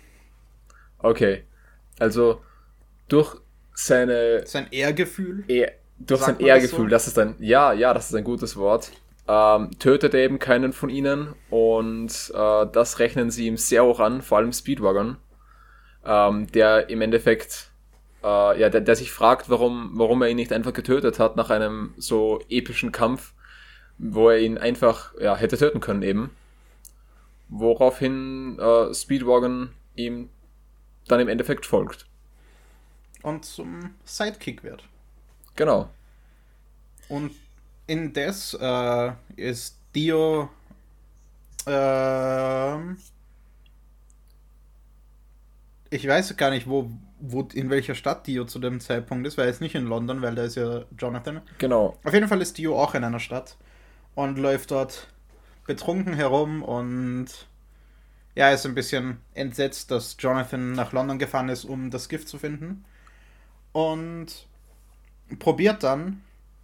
[0.99, 1.43] Okay.
[1.99, 2.41] Also
[3.07, 3.35] durch
[3.73, 5.45] seine Sein Ehrgefühl.
[5.47, 6.87] Ehr, durch sein man das Ehrgefühl, so?
[6.89, 8.91] das ist ein, ja, ja, das ist ein gutes Wort,
[9.27, 13.99] ähm, tötet er eben keinen von ihnen und äh, das rechnen sie ihm sehr hoch
[13.99, 15.17] an, vor allem Speedwagon,
[16.05, 17.71] ähm, der im Endeffekt,
[18.23, 21.49] äh, ja, der, der sich fragt, warum, warum er ihn nicht einfach getötet hat nach
[21.49, 23.33] einem so epischen Kampf,
[23.97, 26.31] wo er ihn einfach, ja, hätte töten können eben.
[27.49, 30.29] Woraufhin äh, Speedwagon ihm
[31.07, 32.07] dann im Endeffekt folgt.
[33.21, 34.83] und zum Sidekick wird.
[35.55, 35.89] Genau.
[37.09, 37.31] Und
[37.87, 40.49] indes äh, ist Dio
[41.65, 42.97] ähm,
[45.89, 49.45] ich weiß gar nicht, wo, wo in welcher Stadt Dio zu dem Zeitpunkt ist, weil
[49.45, 51.41] er ist nicht in London, weil da ist ja Jonathan.
[51.59, 51.97] Genau.
[52.03, 53.57] Auf jeden Fall ist Dio auch in einer Stadt
[54.15, 55.07] und läuft dort
[55.65, 57.27] betrunken herum und
[58.35, 62.39] ja, ist ein bisschen entsetzt, dass Jonathan nach London gefahren ist, um das Gift zu
[62.39, 62.83] finden.
[63.71, 64.47] Und
[65.37, 66.21] probiert dann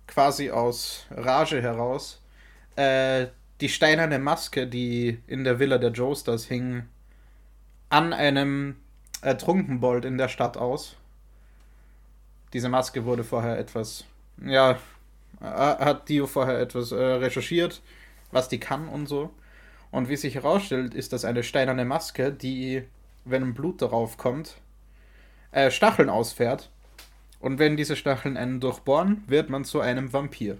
[0.09, 2.21] quasi aus Rage heraus
[2.75, 3.27] äh,
[3.61, 6.83] die steinerne Maske, die in der Villa der Joesters hing,
[7.89, 8.77] an einem
[9.21, 10.95] Trunkenbold in der Stadt aus.
[12.53, 14.05] Diese Maske wurde vorher etwas,
[14.43, 14.71] ja,
[15.41, 17.81] äh, hat Dio vorher etwas äh, recherchiert,
[18.31, 19.31] was die kann und so.
[19.91, 22.83] Und wie sich herausstellt, ist das eine steinerne Maske, die,
[23.25, 24.55] wenn Blut darauf kommt,
[25.51, 26.69] äh, Stacheln ausfährt.
[27.39, 30.57] Und wenn diese Stacheln einen durchbohren, wird man zu einem Vampir.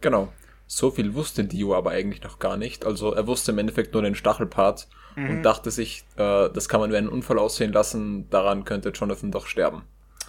[0.00, 0.32] Genau.
[0.66, 2.86] So viel wusste Dio aber eigentlich noch gar nicht.
[2.86, 6.90] Also er wusste im Endeffekt nur den Stachelpart und dachte sich, äh, das kann man
[6.92, 9.82] wie einen Unfall aussehen lassen, daran könnte Jonathan doch sterben.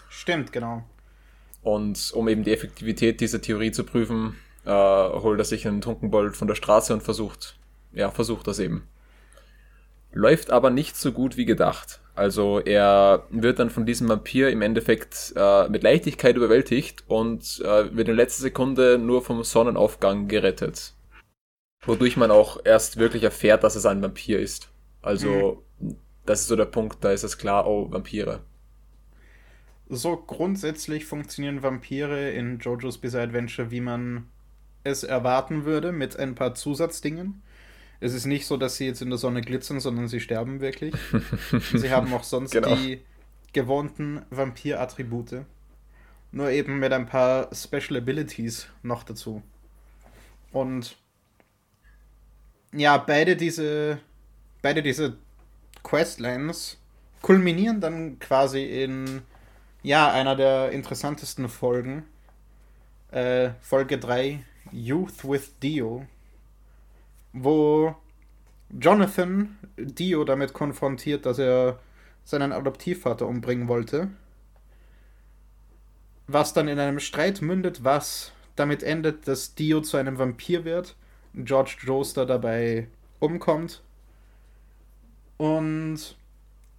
[0.09, 0.83] Stimmt, genau.
[1.61, 4.35] Und um eben die Effektivität dieser Theorie zu prüfen,
[4.65, 7.57] äh, holt er sich einen Trunkenbold von der Straße und versucht,
[7.93, 8.87] ja, versucht das eben.
[10.11, 12.01] Läuft aber nicht so gut wie gedacht.
[12.15, 17.95] Also er wird dann von diesem Vampir im Endeffekt äh, mit Leichtigkeit überwältigt und äh,
[17.95, 20.93] wird in letzter Sekunde nur vom Sonnenaufgang gerettet.
[21.85, 24.69] Wodurch man auch erst wirklich erfährt, dass es ein Vampir ist.
[25.01, 25.63] Also
[26.25, 28.41] das ist so der Punkt, da ist es klar, oh, Vampire.
[29.89, 34.27] So grundsätzlich funktionieren Vampire in JoJo's Bizarre Adventure, wie man
[34.83, 37.41] es erwarten würde, mit ein paar Zusatzdingen.
[38.03, 40.93] Es ist nicht so, dass sie jetzt in der Sonne glitzern, sondern sie sterben wirklich.
[41.73, 42.75] sie haben auch sonst Genau.
[42.75, 42.99] die
[43.53, 45.45] gewohnten Vampir-Attribute.
[46.33, 49.41] Nur eben mit ein paar Special Abilities noch dazu.
[50.51, 50.97] Und
[52.73, 53.99] ja, beide diese,
[54.61, 55.15] beide diese
[55.81, 56.79] Questlines
[57.21, 59.21] kulminieren dann quasi in
[59.81, 62.03] ja, einer der interessantesten Folgen.
[63.11, 66.05] Äh, Folge 3, Youth with Dio.
[67.33, 67.95] Wo
[68.69, 71.79] Jonathan Dio damit konfrontiert, dass er
[72.23, 74.09] seinen Adoptivvater umbringen wollte.
[76.27, 80.95] Was dann in einem Streit mündet, was damit endet, dass Dio zu einem Vampir wird.
[81.33, 82.87] George Joester dabei
[83.19, 83.81] umkommt.
[85.37, 86.15] Und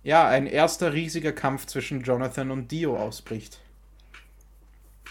[0.03, 3.59] ja, ein erster riesiger Kampf zwischen Jonathan und Dio ausbricht.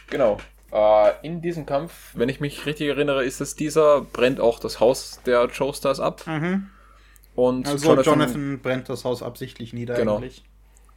[0.09, 0.37] Genau.
[0.73, 4.79] Äh, in diesem Kampf, wenn ich mich richtig erinnere, ist es dieser, brennt auch das
[4.79, 6.25] Haus der Joestars ab.
[6.25, 6.69] Mhm.
[7.35, 10.17] Und Also Jonathan, Jonathan, brennt das Haus absichtlich nieder Genau.
[10.17, 10.43] eigentlich.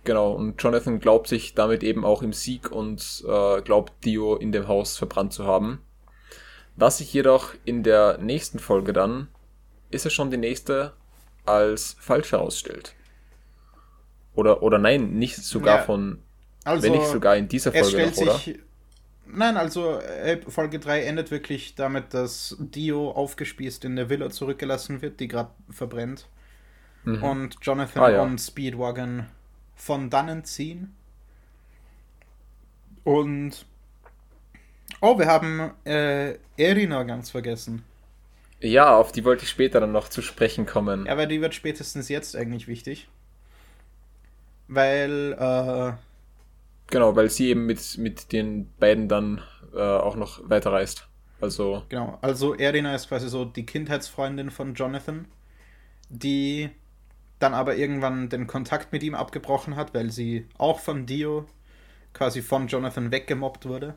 [0.05, 4.53] Genau, und Jonathan glaubt sich damit eben auch im Sieg und äh, glaubt Dio in
[4.53, 5.81] dem Haus verbrannt zu haben.
[6.77, 9.29] Was sich jedoch in der nächsten Folge dann,
[9.91, 10.93] ist es schon die nächste,
[11.45, 12.95] als falsch herausstellt.
[14.35, 15.83] Oder, oder nein, nicht sogar Ja.
[15.83, 16.23] von,
[16.65, 18.35] Also, wenn nicht sogar in dieser es Folge noch, oder?
[18.39, 18.59] sich.
[19.29, 25.03] Nein, also äh, Folge 3 endet wirklich damit, dass Dio aufgespießt in der Villa zurückgelassen
[25.03, 26.29] wird, die gerade verbrennt.
[27.05, 28.23] Und Jonathan Ah, ja.
[28.23, 29.27] und Speedwagon
[29.77, 30.93] von dannen ziehen.
[33.05, 33.65] Und.
[35.01, 37.85] Oh, wir haben äh, Erina ganz vergessen.
[38.61, 41.07] Ja, auf die wollte ich später dann noch zu sprechen kommen.
[41.07, 43.07] Ja, aber die wird spätestens jetzt eigentlich wichtig.
[44.67, 45.93] Weil, äh,
[46.89, 49.43] Genau, weil sie eben mit, mit den beiden dann
[49.75, 51.09] äh, auch noch weiterreist.
[51.41, 55.27] Also, Genau, also Erina ist quasi so die Kindheitsfreundin von Jonathan,
[56.09, 56.71] die
[57.39, 61.47] dann aber irgendwann den Kontakt mit ihm abgebrochen hat, weil sie auch von Dio
[62.15, 63.95] quasi von Jonathan weggemobbt wurde.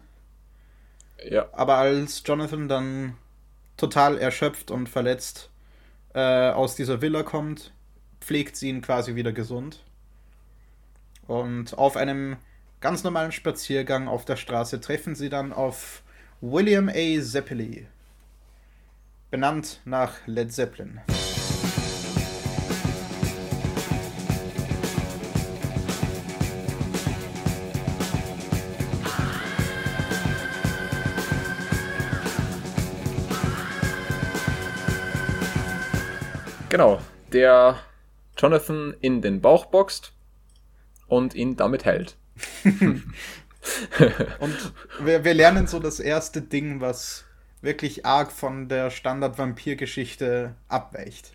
[1.23, 3.17] ja, Aber als Jonathan dann
[3.78, 5.49] total erschöpft und verletzt
[6.13, 7.73] äh, aus dieser Villa kommt,
[8.19, 9.84] pflegt sie ihn quasi wieder gesund.
[11.28, 12.38] Und auf einem
[12.81, 16.03] ganz normalen Spaziergang auf der Straße treffen sie dann auf
[16.41, 17.21] William A.
[17.21, 17.87] Zeppeli,
[19.29, 21.01] benannt nach Led Zeppelin.
[36.79, 37.01] genau.
[37.33, 37.77] Der
[38.37, 40.13] Jonathan in den Bauch boxt
[41.07, 42.18] und ihn damit hält.
[44.39, 47.25] Und wir, wir lernen so das erste Ding, was
[47.62, 51.34] wirklich arg von der Standard-Vampir-Geschichte abweicht.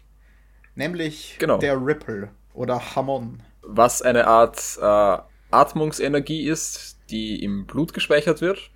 [0.74, 1.58] Nämlich Genau.
[1.58, 3.42] der Ripple oder Hamon.
[3.62, 5.18] Was eine Art äh,
[5.50, 8.70] Atmungsenergie ist, die im Blut gespeichert wird.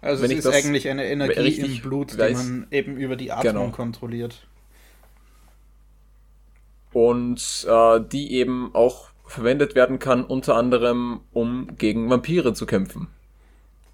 [0.00, 2.38] Also Wenn es ist eigentlich eine Energie im Blut, die weiß.
[2.38, 3.68] man eben über die Atmung Genau.
[3.70, 4.46] kontrolliert.
[6.92, 13.06] Und äh, die eben auch verwendet werden kann, unter anderem, um gegen Vampire zu kämpfen.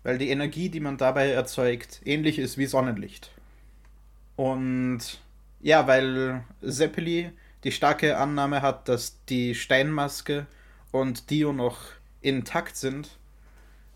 [0.02, 3.30] Weil die Energie, die man dabei erzeugt, ähnlich ist wie Sonnenlicht.
[4.36, 5.00] Und
[5.60, 7.30] ja, weil Zeppeli
[7.64, 10.46] die starke Annahme hat, dass die Steinmaske
[10.90, 11.80] und Dio noch
[12.22, 13.10] intakt sind,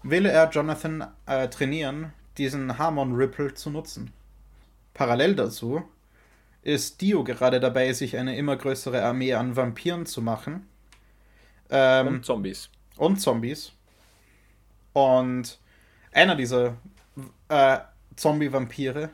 [0.02, 4.12] will er Jonathan äh, trainieren, diesen Harmon Ripple zu nutzen.
[4.92, 5.82] Parallel dazu
[6.62, 10.66] ist Dio gerade dabei, sich eine immer größere Armee an Vampiren zu machen.
[11.70, 12.68] Ähm, Und Zombies.
[12.96, 13.72] und Zombies.
[14.92, 15.58] Und
[16.12, 16.76] einer dieser
[17.48, 17.78] äh,
[18.16, 19.10] Zombie-Vampire.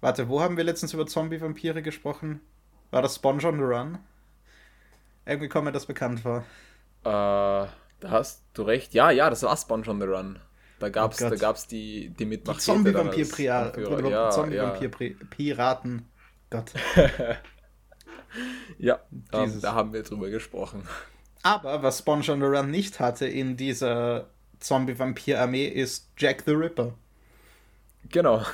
[0.00, 2.40] Warte, wo haben wir letztens über Zombie-Vampire gesprochen?
[2.90, 3.98] War das Sponge on the Run?
[5.24, 6.44] Irgendwie kommt mir das bekannt vor.
[7.02, 7.70] Äh, da
[8.02, 8.94] hast du recht.
[8.94, 10.38] Ja, ja, das war Sponge on the Run.
[10.78, 11.32] Da gab's, Oh Gott.
[11.32, 14.10] da gab's die, die als Zombie-Vampir-Piraten.
[14.10, 16.06] Ja, Zombie-Vampir-Piraten.
[16.50, 16.72] Gott.
[18.78, 19.00] ja
[19.32, 20.86] ähm, da haben wir drüber gesprochen.
[21.54, 24.28] Aber was Sponge on the Run nicht hatte in dieser
[24.60, 26.94] Zombie-Vampir-Armee ist Jack the Ripper.
[28.10, 28.44] Genau.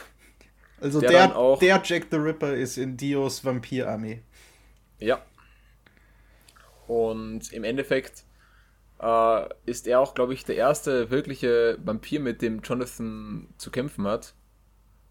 [0.81, 4.23] Also Der der, auch- der Jack the Ripper ist in Dios Vampir-Armee.
[4.99, 5.23] Ja.
[6.87, 8.25] Und im Endeffekt
[9.01, 14.07] äh, ist er auch, glaube ich, der erste wirkliche Vampir, mit dem Jonathan zu kämpfen
[14.07, 14.35] hat.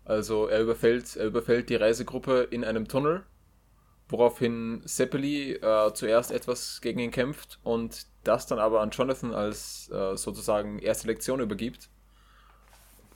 [0.06, 3.24] Also er überfällt, er überfällt die Reisegruppe in einem Tunnel,
[4.12, 9.90] woraufhin Zeppeli äh, zuerst etwas gegen ihn kämpft und das dann aber an Jonathan als
[9.92, 11.90] äh, sozusagen erste Lektion übergibt.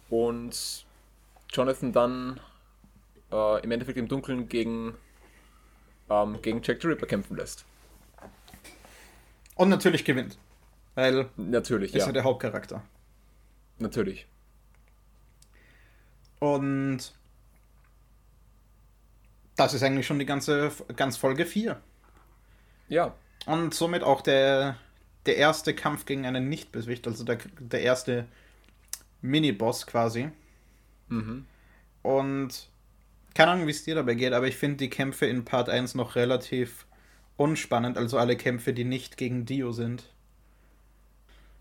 [0.09, 0.85] Und
[1.51, 2.39] Jonathan dann
[3.31, 4.95] äh, im Endeffekt im Dunkeln gegen
[6.09, 7.65] ähm, gegen Jack the Ripper kämpfen lässt.
[9.55, 10.37] Und natürlich gewinnt.
[10.95, 12.07] Weil Natürlich, ist ja.
[12.07, 12.81] ja der Hauptcharakter.
[13.79, 14.27] Natürlich.
[16.39, 17.13] Und
[19.55, 21.79] das ist eigentlich schon die ganze ganz Folge 4.
[22.87, 23.15] Ja,
[23.45, 24.77] Und somit auch der,
[25.25, 28.25] der erste Kampf gegen einen Nicht-Bösewicht, also der, der erste
[29.21, 30.29] Mini-Boss quasi.
[31.07, 31.45] mhm.
[32.03, 32.69] Und
[33.33, 35.95] keine Ahnung, wie es dir dabei geht, aber ich finde die Kämpfe in Part 1
[35.95, 36.85] noch relativ
[37.35, 40.11] unspannend, also alle Kämpfe, die nicht gegen Dio sind.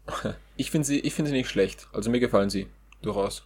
[0.56, 1.88] Ich finde sie, ich finde sie nicht schlecht.
[1.92, 2.68] Also mir gefallen sie
[3.02, 3.44] durchaus.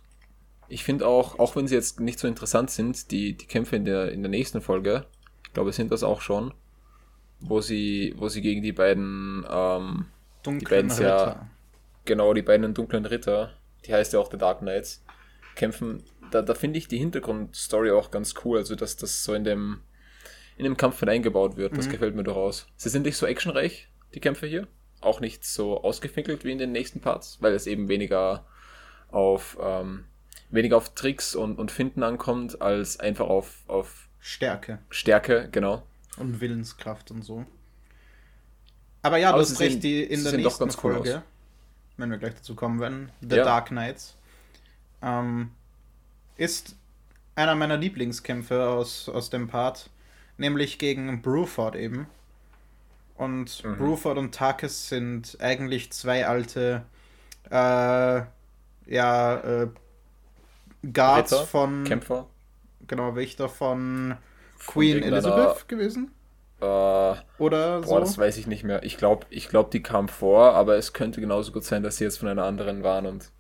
[0.69, 3.85] Ich finde auch, auch wenn sie jetzt nicht so interessant sind, die, die Kämpfe in
[3.85, 5.07] der, in der nächsten Folge,
[5.47, 6.53] ich glaube, sind das auch schon,
[7.41, 10.07] wo sie, wo sie gegen die beiden, ähm,
[10.43, 11.03] Dunklen die beiden Ritter.
[11.27, 11.51] ja,
[12.05, 13.55] genau, die beiden dunklen Ritter,
[13.87, 15.03] die heißt ja auch The Dark Knights,
[15.55, 16.03] kämpfen.
[16.31, 19.81] Da, da finde ich die Hintergrundstory auch ganz cool, also dass das so in dem,
[20.59, 21.77] in dem Kampf mit eingebaut wird.
[21.79, 21.93] Das Mhm.
[21.93, 22.67] gefällt mir durchaus.
[22.77, 24.69] Sie sind nicht so actionreich, die Kämpfe hier.
[25.01, 28.45] Auch nicht so ausgefinkelt wie in den nächsten Parts, weil es eben weniger
[29.11, 30.05] auf, ähm,
[30.51, 35.83] weniger auf Tricks und, und Finden ankommt, als einfach auf, auf Stärke Stärke, genau.
[36.17, 37.45] und Willenskraft und so.
[39.03, 41.23] Aber ja, du Aber hast recht, die in der nächsten cool Folge, aus.
[41.97, 43.45] wenn wir gleich dazu kommen werden, The Ja.
[43.45, 44.17] Dark Knights,
[45.03, 45.53] ähm,
[46.37, 46.75] ist
[47.37, 49.91] einer meiner Lieblingskämpfe aus, aus dem Part,
[50.37, 52.07] nämlich gegen Bruford eben.
[53.17, 53.77] Und Mhm.
[53.79, 56.83] Bruford und Tarkus sind eigentlich zwei alte,
[57.51, 58.23] äh,
[58.87, 59.69] ja, äh,
[60.93, 62.27] Guards Ritter, von, Kämpfer.
[62.87, 64.17] genau, Wächter von
[64.59, 66.11] von Queen irgendeiner- Elizabeth gewesen?
[66.61, 68.01] Äh, Oder boah, so?
[68.01, 68.83] das weiß ich nicht mehr.
[68.83, 72.05] Ich glaube, ich glaub, die kam vor, aber es könnte genauso gut sein, dass sie
[72.05, 73.31] jetzt von einer anderen waren und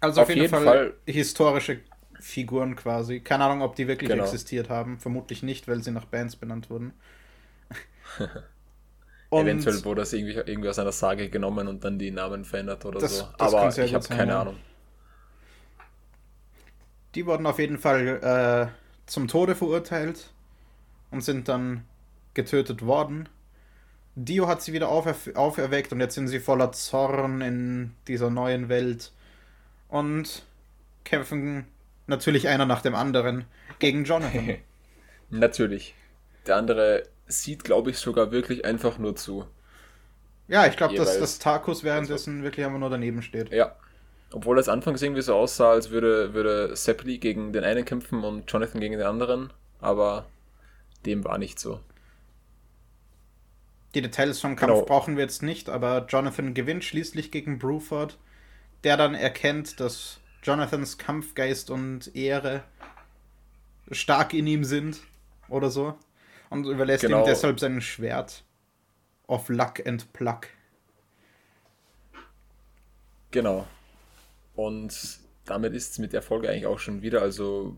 [0.00, 1.80] Also auf, jeden, jeden Fall, Fall- historische
[2.20, 3.20] Figuren quasi.
[3.20, 4.24] Keine Ahnung, ob die wirklich Genau.
[4.24, 4.98] existiert haben.
[4.98, 6.92] Vermutlich nicht, weil sie nach Bands benannt wurden.
[9.30, 12.98] eventuell wurde das irgendwie, irgendwie aus einer Sage genommen und dann die Namen verändert oder
[13.00, 13.28] Das- so.
[13.38, 14.36] das aber ich habe keine.
[14.36, 14.56] Ahnung.
[17.18, 20.30] Die wurden auf jeden Fall äh, zum Tode verurteilt
[21.10, 21.84] und sind dann
[22.32, 23.28] getötet worden.
[24.14, 28.68] Dio hat sie wieder aufer auferweckt und jetzt sind sie voller Zorn in dieser neuen
[28.68, 29.10] Welt
[29.88, 30.44] und
[31.02, 31.66] kämpfen
[32.06, 33.46] natürlich einer nach dem anderen
[33.80, 34.58] gegen Jonathan.
[35.30, 35.96] Natürlich.
[36.46, 39.44] Der andere sieht, glaube ich, sogar wirklich einfach nur zu.
[40.46, 43.52] ja, ich glaube, dass, dass Tarkus währenddessen wirklich einfach nur daneben steht.
[43.52, 43.74] Ja.
[44.32, 48.50] Obwohl das anfangs irgendwie so aussah, als würde, würde Seppli gegen den einen kämpfen und
[48.50, 49.52] Jonathan gegen den anderen.
[49.80, 50.26] Aber
[51.06, 51.80] dem war nicht so.
[53.94, 54.84] Die Details vom Kampf Genau.
[54.84, 58.18] brauchen wir jetzt nicht, aber Jonathan gewinnt schließlich gegen Bruford,
[58.84, 62.62] der dann erkennt, dass Jonathans Kampfgeist und Ehre
[63.90, 65.00] stark in ihm sind
[65.48, 65.96] oder so
[66.50, 67.22] und überlässt Genau.
[67.22, 68.44] ihm deshalb sein Schwert
[69.26, 70.48] of Luck and Pluck.
[73.30, 73.66] Genau.
[74.58, 77.22] Und damit ist es mit der Folge eigentlich auch schon wieder.
[77.22, 77.76] Also,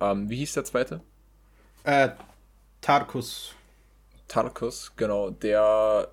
[0.00, 1.00] ähm, wie hieß der zweite?
[1.82, 2.10] Äh,
[2.80, 3.56] Tarkus.
[4.28, 5.30] Tarkus, genau.
[5.30, 6.06] Der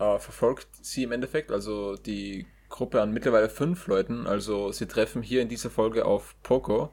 [0.00, 1.52] äh, verfolgt sie im Endeffekt.
[1.52, 4.26] Also die Gruppe an mittlerweile fünf Leuten.
[4.26, 6.90] Also sie treffen hier in dieser Folge auf Poco.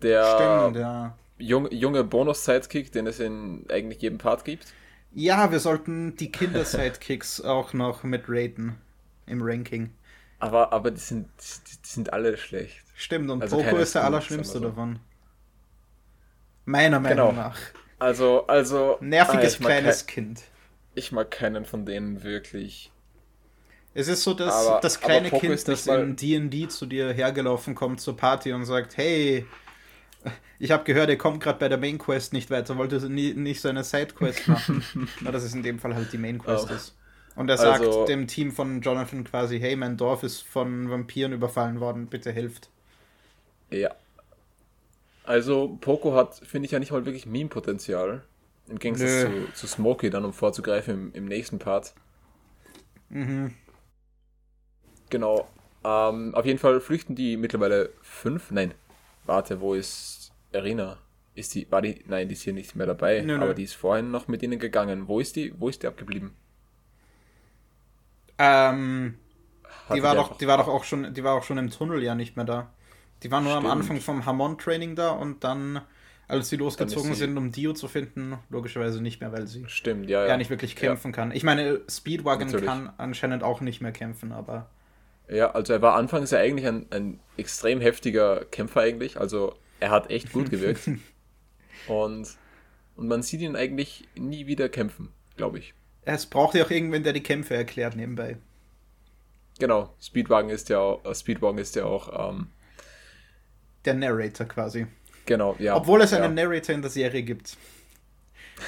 [0.00, 1.14] Der Stimmt, ja.
[1.36, 4.72] jung, junge Bonus-Sidekick, den es in eigentlich jedem Part gibt.
[5.12, 8.78] Ja, wir sollten die Kinder-Sidekicks auch noch mit raten
[9.26, 9.90] im Ranking.
[10.38, 12.84] Aber, aber die, sind, die, die sind alle schlecht.
[12.94, 14.64] Stimmt, und Also Poco ist der Allerschlimmste so.
[14.64, 14.98] davon.
[16.64, 17.32] Meiner Meinung Genau.
[17.32, 17.58] nach.
[17.98, 18.98] Also, also.
[19.00, 20.42] Nerviges ah, kleines Kind.
[20.94, 22.90] Ich mag keinen von denen wirklich.
[23.94, 28.00] Es ist so, dass Aber- das kleine Kind, das in D&D zu dir hergelaufen kommt
[28.00, 29.46] zur Party und sagt, hey,
[30.58, 33.32] ich habe gehört, ihr kommt gerade bei der Main Quest nicht weiter, wollt ihr nie,
[33.32, 34.84] nicht so eine Side Quest machen?
[35.20, 36.74] Na, das ist in dem Fall halt die Main Quest Oh.
[36.74, 36.94] ist.
[37.36, 41.32] Und er sagt Also- dem Team von Jonathan quasi, hey, mein Dorf ist von Vampiren
[41.32, 42.70] überfallen worden, bitte helft.
[43.70, 43.94] Ja.
[45.24, 48.22] Also, Poco hat, finde ich ja nicht mal wirklich Meme-Potenzial.
[48.68, 49.46] Im Gegensatz Nö.
[49.48, 51.94] zu, zu Smokey dann, um vorzugreifen im, im nächsten Part.
[53.10, 53.54] Mhm.
[55.10, 55.48] Genau.
[55.84, 58.50] Ähm, auf jeden Fall flüchten die mittlerweile fünf.
[58.50, 58.74] Nein.
[59.24, 60.98] Warte, wo ist Irina?
[61.34, 63.44] Ist die, war die, nein, die ist hier nicht mehr dabei, Nö, nö.
[63.44, 65.06] aber die ist vorhin noch mit ihnen gegangen.
[65.06, 66.34] Wo ist die, wo ist die abgeblieben?
[68.38, 69.14] Ähm,
[69.94, 72.14] die war doch, die war doch auch schon, die war auch schon im Tunnel ja
[72.14, 72.70] nicht mehr da.
[73.22, 73.72] Die war nur am Stimmt.
[73.72, 75.80] Anfang vom Hamon-Training da und dann,
[76.28, 80.08] als sie losgezogen sie- sind, um Dio zu finden, logischerweise nicht mehr, weil sie Stimmt,
[80.10, 80.28] ja, ja.
[80.30, 81.30] ja nicht wirklich kämpfen kann.
[81.32, 82.66] Ich meine, Speedwagon Natürlich.
[82.66, 84.68] kann anscheinend auch nicht mehr kämpfen, aber
[85.28, 89.18] Ja, also er war anfangs ja eigentlich ein, ein extrem heftiger Kämpfer eigentlich.
[89.18, 90.88] Also er hat echt gut gewirkt.
[91.88, 92.28] und,
[92.96, 95.74] und man sieht ihn eigentlich nie wieder kämpfen, glaube ich.
[96.06, 98.38] Es braucht ja auch irgendwen, der die Kämpfe erklärt nebenbei.
[99.58, 102.48] Genau, Speedwagon ist ja auch, äh, Speedwagon ist ja auch, ähm,
[103.84, 104.86] Der Narrator quasi.
[105.26, 105.76] genau, ja.
[105.76, 106.22] Obwohl es ja.
[106.22, 107.56] einen Narrator in der Serie gibt.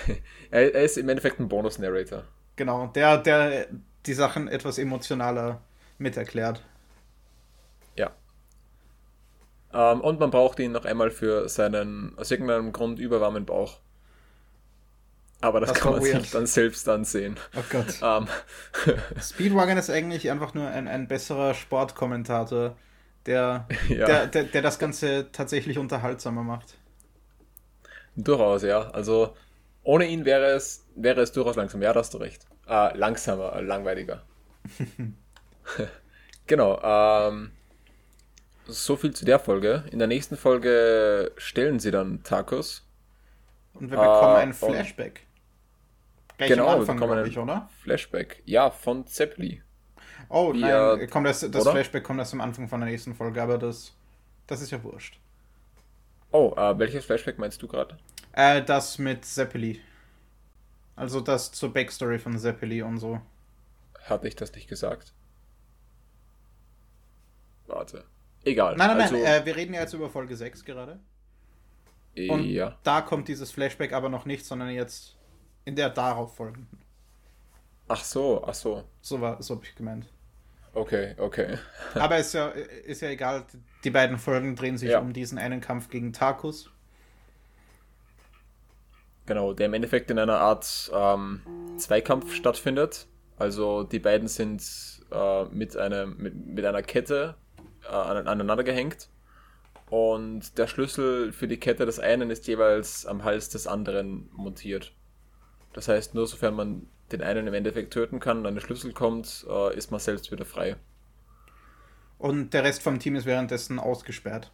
[0.50, 2.24] er, er ist im Endeffekt ein Bonus-Narrator.
[2.56, 3.68] Genau, der, der
[4.06, 5.60] die Sachen etwas emotionaler
[5.98, 6.64] miterklärt.
[7.94, 8.10] Ja.
[9.72, 13.78] Ähm, und man braucht ihn noch einmal für seinen aus irgendeinem Grund überwarmen Bauch.
[15.40, 16.22] Aber das, Das kann man weird.
[16.22, 17.38] sich dann selbst ansehen.
[17.56, 18.00] Oh Gott.
[18.02, 18.28] Ähm,
[19.20, 22.76] Speedwagon ist eigentlich einfach nur ein, ein besserer Sportkommentator,
[23.26, 24.06] der, Ja.
[24.06, 26.78] der, der, der das Ganze tatsächlich unterhaltsamer macht.
[28.16, 28.90] Durchaus, ja.
[28.90, 29.34] Also
[29.82, 31.82] ohne ihn wäre es wäre es durchaus langsam.
[31.82, 32.46] Ja, da hast du recht.
[32.68, 34.22] Äh, langsamer, langweiliger.
[36.46, 36.80] genau.
[36.82, 37.50] Ähm,
[38.66, 39.84] so viel zu der Folge.
[39.90, 42.84] In der nächsten Folge stellen sie dann Tacos.
[43.74, 45.26] Und wir bekommen Äh, ein Flashback.
[46.38, 47.68] Gleich genau, am Anfang, glaube ich, oder?
[47.82, 48.42] Flashback.
[48.46, 49.60] Ja, von Zeppeli.
[50.28, 51.72] Oh, Wie, nein, äh, kommt das, das oder?
[51.72, 53.92] Flashback kommt erst am Anfang von der nächsten Folge, aber das,
[54.46, 55.18] das ist ja wurscht.
[56.30, 57.98] Oh, äh, welches Flashback meinst du gerade?
[58.32, 59.80] Äh, das mit Zeppeli.
[60.94, 63.20] Also das zur Backstory von Zeppeli und so.
[64.04, 65.12] Hatte ich das nicht gesagt?
[67.66, 68.04] Warte.
[68.44, 68.76] Egal.
[68.76, 71.00] Nein, nein, also, nein, äh, wir reden ja jetzt über Folge 6 gerade.
[72.16, 72.76] Und ja.
[72.84, 75.17] da kommt dieses Flashback aber noch nicht, sondern jetzt
[75.68, 76.78] in der darauf folgenden.
[77.88, 78.84] Ach so, ach so.
[79.00, 80.06] So war, so habe ich gemeint.
[80.74, 81.58] Okay, okay.
[81.94, 83.44] Aber ist ja, ist ja egal,
[83.84, 84.98] die beiden Folgen drehen sich Ja.
[85.00, 86.70] um diesen einen Kampf gegen Tarkus.
[89.26, 91.42] Genau, der im Endeffekt in einer Art ähm,
[91.76, 93.06] Zweikampf stattfindet.
[93.36, 94.62] Also die beiden sind
[95.12, 97.34] äh, mit, einem, mit, mit einer Kette
[97.84, 99.08] äh, an- aneinander gehängt.
[99.90, 104.92] Und der Schlüssel für die Kette des einen ist jeweils am Hals des anderen montiert.
[105.78, 108.92] Das heißt, nur sofern man den einen im Endeffekt töten kann und an den Schlüssel
[108.92, 110.74] kommt, äh, ist man selbst wieder frei.
[112.18, 114.50] Und der Rest vom Team ist währenddessen ausgesperrt.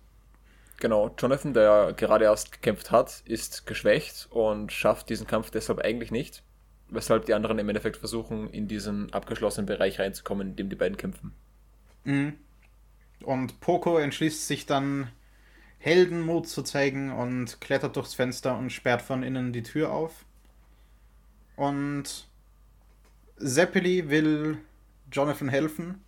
[0.81, 6.11] Genau, Jonathan, der gerade erst gekämpft hat, ist geschwächt und schafft diesen Kampf deshalb eigentlich
[6.11, 6.43] nicht,
[6.91, 10.99] weshalb die anderen im Endeffekt versuchen, in diesen abgeschlossenen Bereich reinzukommen, in dem die beiden
[10.99, 11.33] kämpfen.
[12.05, 12.35] Mhm.
[13.22, 15.09] Und Poco entschließt sich dann,
[15.79, 20.27] Heldenmut zu zeigen und klettert durchs Fenster und sperrt von innen die Tür auf.
[21.57, 22.26] Und
[23.38, 24.59] Zeppeli will
[25.12, 26.05] Jonathan helfen.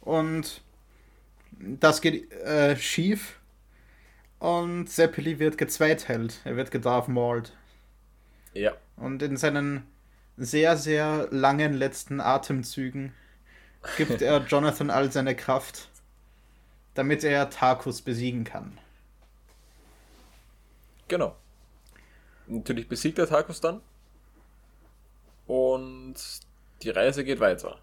[0.00, 0.62] Und
[1.52, 3.38] das geht äh, schief.
[4.38, 6.40] Und Zeppeli wird gezweiteilt.
[6.44, 7.52] Er wird gedarf mauled.
[8.52, 9.86] Ja, Und in seinen
[10.36, 13.14] sehr, sehr langen letzten Atemzügen
[13.96, 15.88] gibt er Jonathan all seine Kraft,
[16.94, 18.78] damit er Tarkus besiegen kann.
[21.08, 21.36] genau.
[22.46, 23.80] Natürlich besiegt der Tarkus dann.
[25.50, 26.14] Und
[26.82, 27.80] die Reise geht weiter.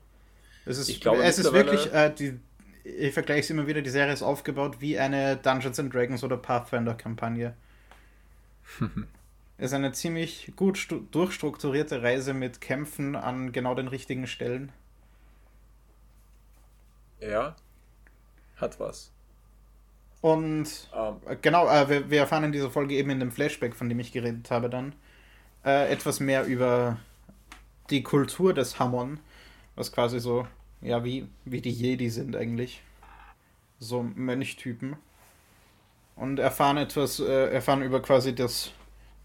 [0.66, 2.40] Es ist, Ich glaube es ist wirklich, äh, die,
[2.86, 6.38] ich vergleiche es immer wieder, die Serie ist aufgebaut wie eine Dungeons and Dragons oder
[6.38, 7.58] Pathfinder-Kampagne.
[9.58, 14.72] es ist eine ziemlich gut durchstrukturierte Reise mit Kämpfen an genau den richtigen Stellen.
[17.20, 17.56] Ja,
[18.58, 19.12] hat was.
[20.22, 23.76] Und Ähm, Äh, Genau, äh, wir, wir erfahren in dieser Folge eben in dem Flashback,
[23.76, 24.96] von dem ich geredet habe, dann
[25.66, 26.98] äh, etwas mehr über
[27.90, 29.20] die Kultur des Hammon,
[29.76, 30.48] was quasi so,
[30.82, 32.82] ja, wie, wie die Jedi sind eigentlich.
[33.80, 34.96] So Mönchtypen.
[36.16, 38.72] Und erfahren etwas, äh, erfahren über quasi das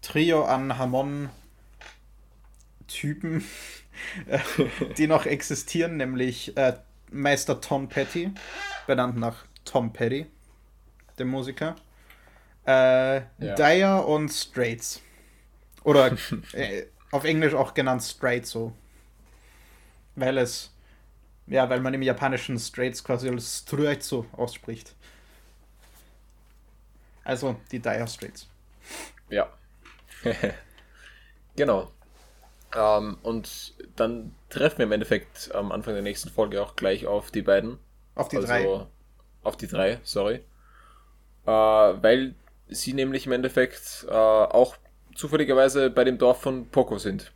[0.01, 1.31] Trio an Hammon-Typen,
[4.27, 4.39] äh,
[4.97, 6.77] die noch existieren, nämlich äh,
[7.11, 8.31] Meister Tom Petty,
[8.85, 10.27] benannt nach Tom Petty,
[11.17, 11.75] dem Musiker.
[12.65, 13.55] Äh, Ja.
[13.55, 15.01] Dyer und Straits.
[15.83, 16.15] Oder
[16.53, 18.73] äh, auf Englisch auch genannt Straight so.
[20.15, 20.73] Weil es,
[21.45, 24.95] ja, weil man im japanischen Straits quasi als Straight so ausspricht.
[27.23, 28.47] Also die Dire Straits.
[29.29, 29.47] Ja.
[31.55, 31.91] genau.
[32.75, 37.29] Ähm, und dann treffen wir im Endeffekt am Anfang der nächsten Folge auch gleich auf
[37.29, 37.77] die beiden.
[38.15, 38.87] Auf die also drei.
[39.43, 40.43] auf die drei, sorry.
[41.45, 42.33] Äh, weil
[42.69, 44.77] sie nämlich im Endeffekt äh, auch
[45.15, 47.31] zufälligerweise bei dem Dorf von Poco sind.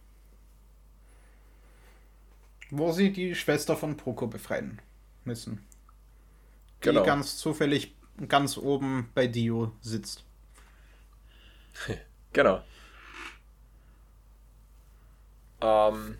[2.69, 4.81] Wo sie die Schwester von Poco befreien
[5.23, 5.65] müssen.
[6.83, 7.03] Die Genau.
[7.03, 7.95] ganz zufällig
[8.27, 10.23] ganz oben bei Dio sitzt.
[12.33, 12.61] Genau.
[15.61, 16.17] Ähm,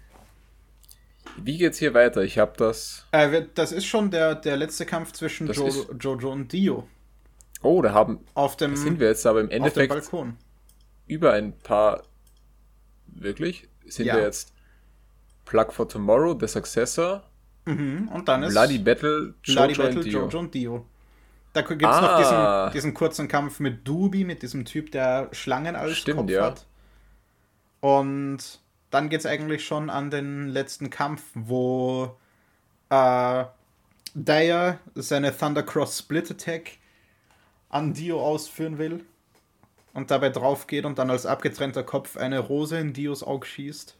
[1.37, 2.23] wie geht's hier weiter?
[2.23, 3.05] Ich habe das.
[3.11, 6.87] Äh, das ist schon der, der letzte Kampf zwischen jo ist- Jojo und Dio.
[7.61, 10.37] Oh, da haben Auf dem, sind wir jetzt aber im auf dem Endeffekt Balkon.
[11.07, 12.03] Über ein paar.
[13.07, 13.67] Wirklich?
[13.85, 14.15] Sind Ja.
[14.17, 14.53] wir jetzt
[15.45, 17.23] Plug for Tomorrow, The Successor,
[17.67, 18.07] Mhm.
[18.07, 20.21] Und dann ist Bloody Battle, Bloody Jojo Battle, und Dio.
[20.21, 20.85] Jojo und Dio.
[21.51, 22.01] Da gibt es Ah.
[22.01, 22.17] noch
[22.69, 26.43] diesen, diesen kurzen Kampf mit Dubi, mit diesem Typ, der Schlangen als Stimmt, Kopf ja.
[26.45, 26.65] hat.
[27.81, 28.37] Und
[28.89, 32.15] dann geht es eigentlich schon an den letzten Kampf, wo
[32.89, 33.43] äh,
[34.13, 36.77] Dyer seine Thundercross Split Attack
[37.69, 39.03] an Dio ausführen will
[39.97, 43.97] und dabei drauf geht und dann als abgetrennter Kopf eine Rose in Dios Auge schießt.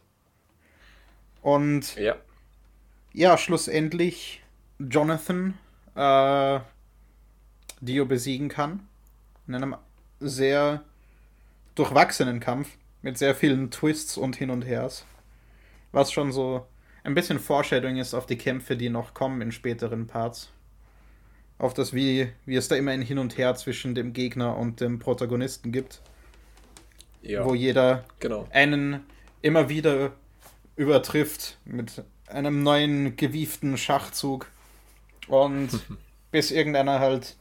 [1.42, 2.14] Und Ja,
[3.12, 4.40] ja, schlussendlich
[4.78, 5.58] Jonathan
[5.96, 6.60] äh,
[7.80, 8.86] Dio besiegen kann.
[9.48, 9.76] In einem
[10.20, 10.84] sehr
[11.74, 12.68] durchwachsenen Kampf.
[13.02, 15.04] Mit sehr vielen Twists und Hin und Hers.
[15.90, 16.64] Was schon so
[17.02, 20.52] ein bisschen Foreshadowing ist auf die Kämpfe, die noch kommen in späteren Parts.
[21.58, 24.80] Auf das, wie, wie es da immer ein Hin und Her zwischen dem Gegner und
[24.80, 26.00] dem Protagonisten gibt.
[27.20, 27.44] Ja.
[27.44, 28.46] Wo jeder genau.
[28.52, 29.00] einen
[29.42, 30.12] immer wieder
[30.76, 34.46] übertrifft mit einem neuen gewieften Schachzug.
[35.26, 35.70] Und
[36.30, 37.36] bis irgendeiner halt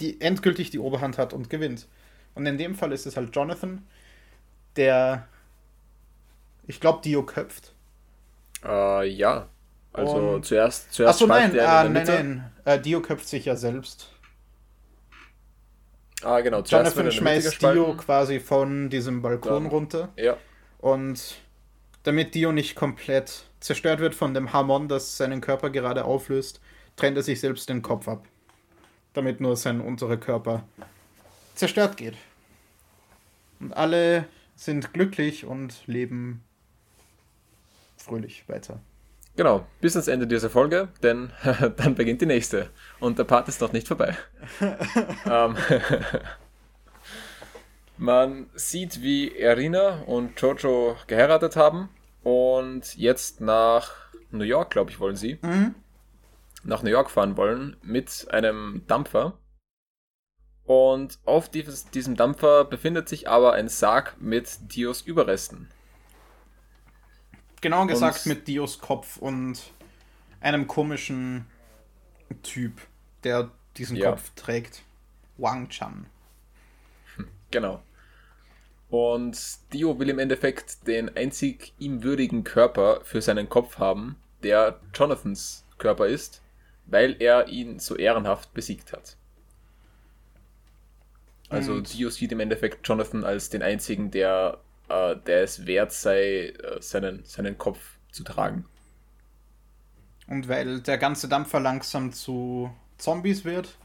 [0.00, 1.86] die endgültig die Oberhand hat und gewinnt.
[2.34, 3.86] Und in dem Fall ist es halt Jonathan,
[4.76, 5.28] der
[6.66, 7.72] ich glaube Dio köpft.
[8.64, 9.48] Äh, ja.
[9.92, 12.52] Also und, zuerst, zuerst Achso, nein, ah, nein, nein.
[12.70, 14.08] Äh, Dio köpft sich ja selbst.
[16.22, 16.62] Ah, genau.
[16.62, 20.08] Jonathan schmeißt Dio quasi von diesem Balkon Dann, runter.
[20.16, 20.36] Ja.
[20.78, 21.36] Und
[22.04, 26.60] damit Dio nicht komplett zerstört wird von dem Hamon, das seinen Körper gerade auflöst,
[26.96, 28.24] trennt er sich selbst den Kopf ab.
[29.14, 30.62] Damit nur sein unterer Körper
[31.56, 32.14] zerstört geht.
[33.58, 36.44] Und alle sind glücklich und leben
[37.96, 38.80] fröhlich weiter.
[39.36, 41.32] Genau, bis ans Ende dieser Folge, denn
[41.76, 42.70] dann beginnt die nächste.
[42.98, 44.16] Und der Part ist noch nicht vorbei.
[45.26, 45.56] ähm,
[47.96, 51.88] man sieht, wie Erina und Jojo geheiratet haben
[52.22, 53.92] und jetzt nach
[54.30, 55.38] New York, glaube ich, wollen sie.
[55.42, 55.74] Mhm.
[56.62, 59.38] Nach New York fahren wollen mit einem Dampfer.
[60.64, 65.68] Und auf dieses, diesem Dampfer befindet sich aber ein Sarg mit Dios Überresten.
[67.60, 69.72] Genau gesagt mit Dios Kopf und
[70.40, 71.46] einem komischen
[72.42, 72.80] Typ,
[73.24, 74.10] der diesen ja.
[74.10, 74.82] Kopf trägt.
[75.36, 76.06] Wang Chan.
[77.50, 77.82] Genau.
[78.90, 79.38] Und
[79.72, 85.64] Dio will im Endeffekt den einzig ihm würdigen Körper für seinen Kopf haben, der Jonathans
[85.78, 86.42] Körper ist,
[86.86, 89.16] weil er ihn so ehrenhaft besiegt hat.
[91.48, 94.58] Also und Dio sieht im Endeffekt Jonathan als den einzigen, der,
[94.90, 97.78] äh, der es wert sei, äh, seinen, seinen Kopf
[98.10, 98.64] zu tragen.
[100.26, 103.76] Und weil der ganze Dampfer langsam zu Zombies wird,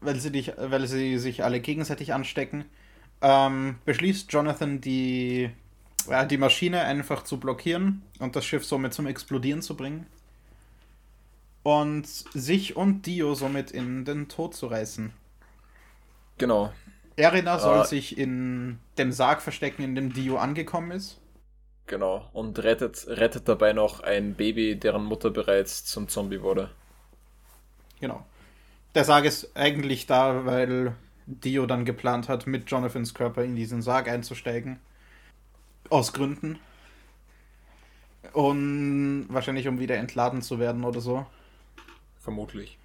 [0.00, 2.64] weil sie, dich, weil sie sich alle gegenseitig anstecken,
[3.20, 5.50] ähm, beschließt Jonathan die,
[6.08, 10.06] äh, die Maschine einfach zu blockieren und das Schiff somit zum Explodieren zu bringen.
[11.62, 15.14] Und sich und Dio somit in den Tod zu reißen.
[16.36, 16.72] Genau.
[17.16, 21.20] Erina soll äh, sich in dem Sarg verstecken, in dem Dio angekommen ist.
[21.86, 22.28] Genau.
[22.32, 26.70] Und rettet, rettet dabei noch ein Baby, deren Mutter bereits zum Zombie wurde.
[28.00, 28.24] Genau.
[28.94, 30.94] Der Sarg ist eigentlich da, weil
[31.26, 34.80] Dio dann geplant hat, mit Jonathans Körper in diesen Sarg einzusteigen.
[35.90, 36.58] Aus Gründen.
[38.32, 41.26] Und wahrscheinlich um wieder entladen zu werden oder so.
[42.18, 42.78] Vermutlich.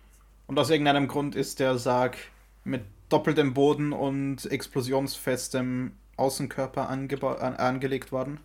[0.47, 2.17] Und aus irgendeinem Grund ist der Sarg
[2.63, 7.09] mit doppeltem Boden und explosionsfestem Außenkörper an
[7.55, 8.39] angelegt worden.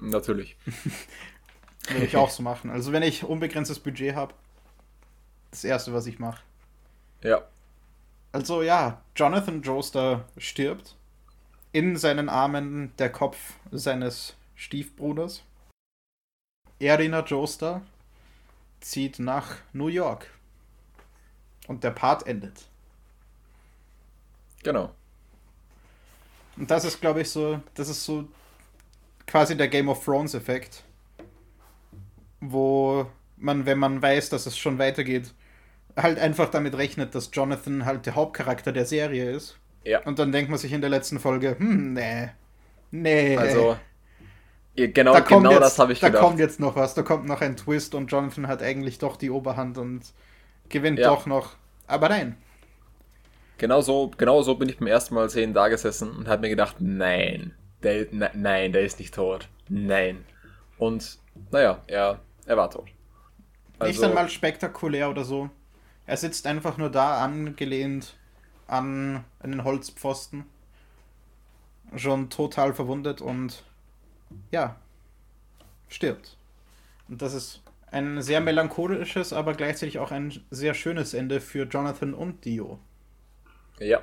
[0.00, 0.56] Natürlich.
[1.88, 2.70] Würde ich auch so machen.
[2.70, 4.34] Also wenn ich unbegrenztes Budget habe,
[5.50, 6.42] das erste, was ich mache.
[7.22, 7.42] Ja.
[8.32, 10.96] Also ja, Jonathan Joestar stirbt.
[11.72, 15.42] In seinen Armen der Kopf seines Stiefbruders.
[16.78, 17.82] Erina Joestar
[18.80, 20.30] zieht nach New York.
[21.68, 22.66] Und der Part endet.
[24.62, 24.90] Genau.
[26.56, 28.28] Und das ist, glaube ich, so, das ist so
[29.26, 30.84] quasi der Game of Thrones Effekt,
[32.40, 33.06] wo
[33.36, 35.32] man, wenn man weiß, dass es schon weitergeht,
[35.96, 39.58] halt einfach damit rechnet, dass Jonathan halt der Hauptcharakter der Serie ist.
[39.84, 40.00] Ja.
[40.02, 42.28] Und dann denkt man sich in der letzten Folge, hm, nee,
[42.90, 43.36] nee.
[43.36, 43.76] Also,
[44.76, 46.22] genau, da genau jetzt, das habe ich da gedacht.
[46.22, 49.16] Da kommt jetzt noch was, da kommt noch ein Twist und Jonathan hat eigentlich doch
[49.16, 50.02] die Oberhand und
[50.68, 51.08] gewinnt ja.
[51.08, 51.56] doch noch.
[51.86, 52.36] Aber nein.
[53.58, 56.48] Genau so, genau so bin ich beim ersten Mal sehen da gesessen und habe mir
[56.48, 59.48] gedacht, nein, der, ne, nein, der ist nicht tot.
[59.68, 60.24] Nein.
[60.78, 61.18] Und
[61.50, 62.88] naja, er, er war tot.
[63.78, 65.50] Also, nicht einmal spektakulär oder so.
[66.06, 68.16] Er sitzt einfach nur da angelehnt
[68.66, 70.44] an einen Holzpfosten.
[71.94, 73.64] Schon total verwundet und
[74.50, 74.76] ja,
[75.88, 76.36] stirbt.
[77.08, 82.14] Und das ist ein sehr melancholisches, aber gleichzeitig auch ein sehr schönes Ende für Jonathan
[82.14, 82.78] und Dio.
[83.82, 84.02] Ja.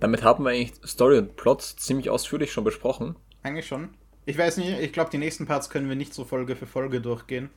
[0.00, 3.16] Damit haben wir eigentlich Story und Plot ziemlich ausführlich schon besprochen.
[3.42, 3.90] Eigentlich schon.
[4.26, 7.00] Ich weiß nicht, ich glaube, die nächsten Parts können wir nicht so Folge für Folge
[7.00, 7.50] durchgehen.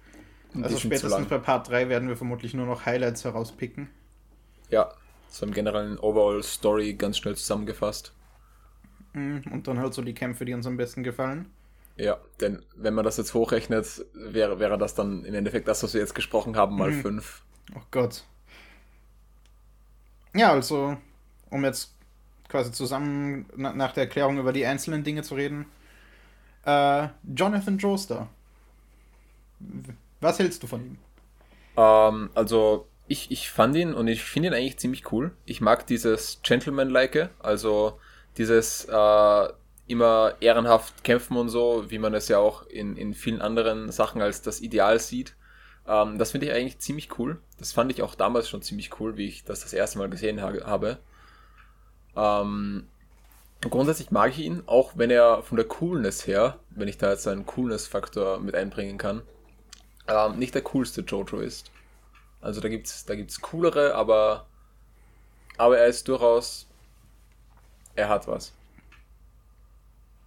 [0.61, 3.89] Also spätestens bei Part 3 werden wir vermutlich nur noch Highlights herauspicken.
[4.69, 4.93] Ja,
[5.27, 8.13] so im generellen Overall Story ganz schnell zusammengefasst.
[9.13, 11.51] Mhm, und dann halt so die Kämpfe, die uns am besten gefallen.
[11.97, 15.93] Ja, denn wenn man das jetzt hochrechnet, wäre, wäre das dann im Endeffekt das, was
[15.93, 17.43] wir jetzt gesprochen haben, mal 5.
[17.69, 17.75] Mhm.
[17.77, 18.23] Oh Gott.
[20.39, 20.95] Ja, also,
[21.49, 21.93] um jetzt
[22.47, 25.65] quasi zusammen na, nach der Erklärung über die einzelnen Dinge zu reden.
[26.65, 28.29] Äh, Jonathan Joestar.
[30.21, 30.97] Was hältst du von ihm?
[31.75, 35.35] Ähm, also ich, ich fand ihn und ich finde ihn eigentlich ziemlich cool.
[35.43, 37.99] Ich mag dieses Gentleman-like, also
[38.37, 39.47] dieses äh,
[39.87, 44.21] immer ehrenhaft kämpfen und so, wie man es ja auch in, in vielen anderen Sachen
[44.21, 45.35] als das Ideal sieht.
[45.89, 47.41] Ähm, das finde ich eigentlich ziemlich cool.
[47.57, 50.41] Das fand ich auch damals schon ziemlich cool, wie ich das das erste Mal gesehen
[50.41, 50.99] ha habe.
[52.15, 52.87] Ähm,
[53.61, 57.27] grundsätzlich mag ich ihn, auch wenn er von der Coolness her, wenn ich da jetzt
[57.27, 59.23] einen Coolness-Faktor mit einbringen kann,
[60.07, 61.71] ähm, nicht der coolste Jojo ist.
[62.39, 64.45] Also da gibt's, da gibt's coolere, aber,
[65.57, 66.67] aber er ist durchaus,
[67.95, 68.53] er hat was.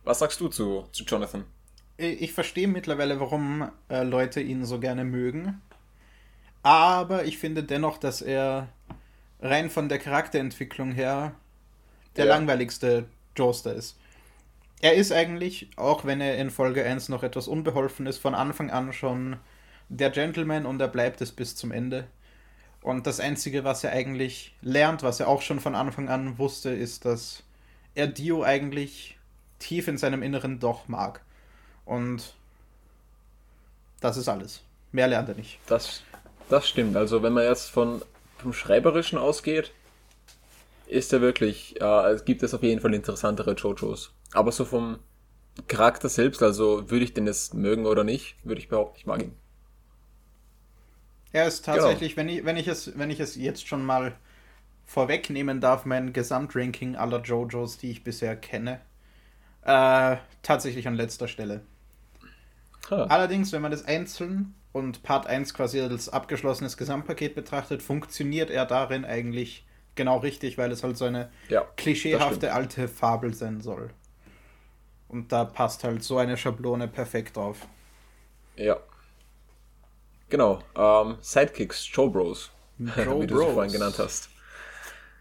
[0.05, 1.45] Was sagst du zu, zu Jonathan?
[2.07, 5.61] Ich verstehe mittlerweile, warum äh, Leute ihn so gerne mögen.
[6.63, 8.69] Aber ich finde dennoch, dass er
[9.41, 11.35] rein von der Charakterentwicklung her
[12.17, 12.35] der ja.
[12.37, 13.99] langweiligste Joester ist.
[14.81, 18.71] Er ist eigentlich, auch wenn er in Folge 1 noch etwas unbeholfen ist, von Anfang
[18.71, 19.37] an schon
[19.89, 22.07] der Gentleman und er bleibt es bis zum Ende.
[22.83, 26.71] Und das Einzige, was er eigentlich lernt, was er auch schon von Anfang an wusste,
[26.71, 27.45] ist, dass
[27.95, 29.19] er Dio eigentlich
[29.61, 31.25] tief in seinem Inneren doch mag.
[31.85, 32.35] Und
[34.01, 34.63] das ist alles.
[34.93, 35.59] Mehr lernt er nicht.
[35.67, 36.03] Das,
[36.49, 36.97] das stimmt.
[36.97, 38.03] Also wenn man jetzt von,
[38.39, 39.73] vom Schreiberischen ausgeht,
[40.87, 44.13] ist er wirklich, äh, gibt es auf jeden Fall interessantere Jojos.
[44.33, 44.99] Aber so vom
[45.69, 49.23] Charakter selbst, also würde ich den jetzt mögen oder nicht, würde ich behaupten, ich mag
[49.23, 49.37] ihn.
[51.33, 52.29] Er ist tatsächlich, genau.
[52.29, 54.15] wenn, ich, wenn, ich es, wenn ich es jetzt schon mal
[54.85, 58.81] vorwegnehmen darf, mein Gesamtranking aller JoJos, die ich bisher kenne,
[59.65, 61.63] äh, tatsächlich an letzter Stelle.
[62.91, 63.07] Huh.
[63.09, 68.67] Allerdings, wenn man das einzeln und Part 1 quasi als abgeschlossenes Gesamtpaket betrachtet, funktioniert er
[68.67, 69.65] darin eigentlich
[69.95, 73.91] genau richtig, weil es halt so eine ja, klischeehafte alte Fabel sein soll.
[75.09, 77.67] Und da passt halt so eine Schablone perfekt drauf.
[78.57, 78.79] Ja.
[80.31, 80.61] Genau.
[80.75, 82.51] Ähm, Sidekicks, Joe Bros.
[82.79, 84.31] Joe wie du sie vorhin genannt hast.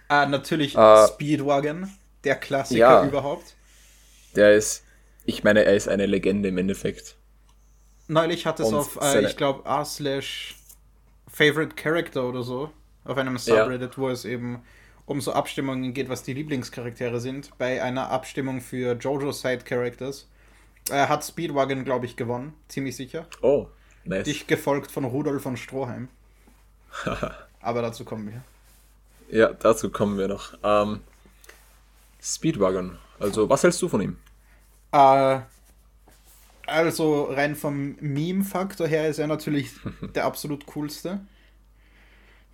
[0.07, 1.91] Ah, natürlich äh, Speedwagon,
[2.23, 3.55] der Klassiker ja, überhaupt.
[4.35, 4.83] Der ist,
[5.25, 7.17] ich meine, er ist eine Legende im Endeffekt.
[8.11, 10.57] Neulich hat es auf, äh, ich glaube, r slash
[11.29, 12.69] Favorite Character oder so,
[13.05, 13.97] auf einem Subreddit, ja.
[13.97, 14.61] wo es eben
[15.05, 17.57] um so Abstimmungen geht, was die Lieblingscharaktere sind.
[17.57, 20.27] Bei einer Abstimmung für JoJo Side Characters
[20.89, 22.53] äh, hat Speedwagon, glaube ich, gewonnen.
[22.67, 23.27] Ziemlich sicher.
[23.41, 23.67] Oh,
[24.03, 24.25] nice.
[24.25, 26.09] Dich gefolgt von Rudolf von Stroheim.
[27.61, 28.43] Aber dazu kommen wir.
[29.39, 30.53] Ja, dazu kommen wir noch.
[30.63, 30.99] Ähm,
[32.21, 32.97] Speedwagon.
[33.19, 34.17] Also, was hältst du von ihm?
[34.91, 35.39] Äh,
[36.71, 39.71] also, rein vom Meme-Faktor her ist er natürlich
[40.15, 41.21] der absolut coolste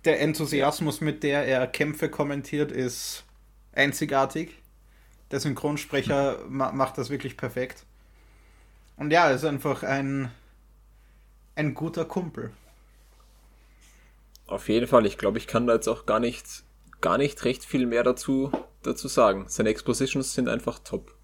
[0.04, 3.24] der Enthusiasmus, mit der er Kämpfe kommentiert, ist
[3.72, 4.54] einzigartig.
[5.30, 7.84] Der Synchronsprecher ma macht das wirklich perfekt.
[8.96, 10.30] Und ja, er ist einfach ein,
[11.54, 12.50] ein guter Kumpel.
[14.46, 16.64] Auf jeden Fall, ich glaube, ich kann da jetzt auch gar nicht,
[17.00, 18.50] gar nicht recht viel mehr dazu,
[18.82, 19.44] dazu sagen.
[19.48, 21.14] Seine Expositions sind einfach top.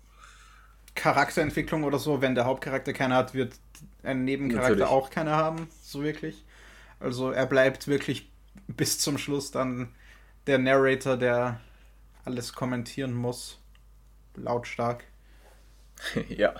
[0.94, 3.54] Charakterentwicklung oder so, wenn der Hauptcharakter keine hat, wird
[4.02, 4.88] ein Nebencharakter Natürlich.
[4.88, 6.44] auch keine haben, so wirklich.
[7.00, 8.30] Also er bleibt wirklich
[8.66, 9.94] bis zum Schluss dann
[10.46, 11.60] der Narrator, der
[12.24, 13.58] alles kommentieren muss.
[14.36, 15.04] Lautstark.
[16.28, 16.54] ja.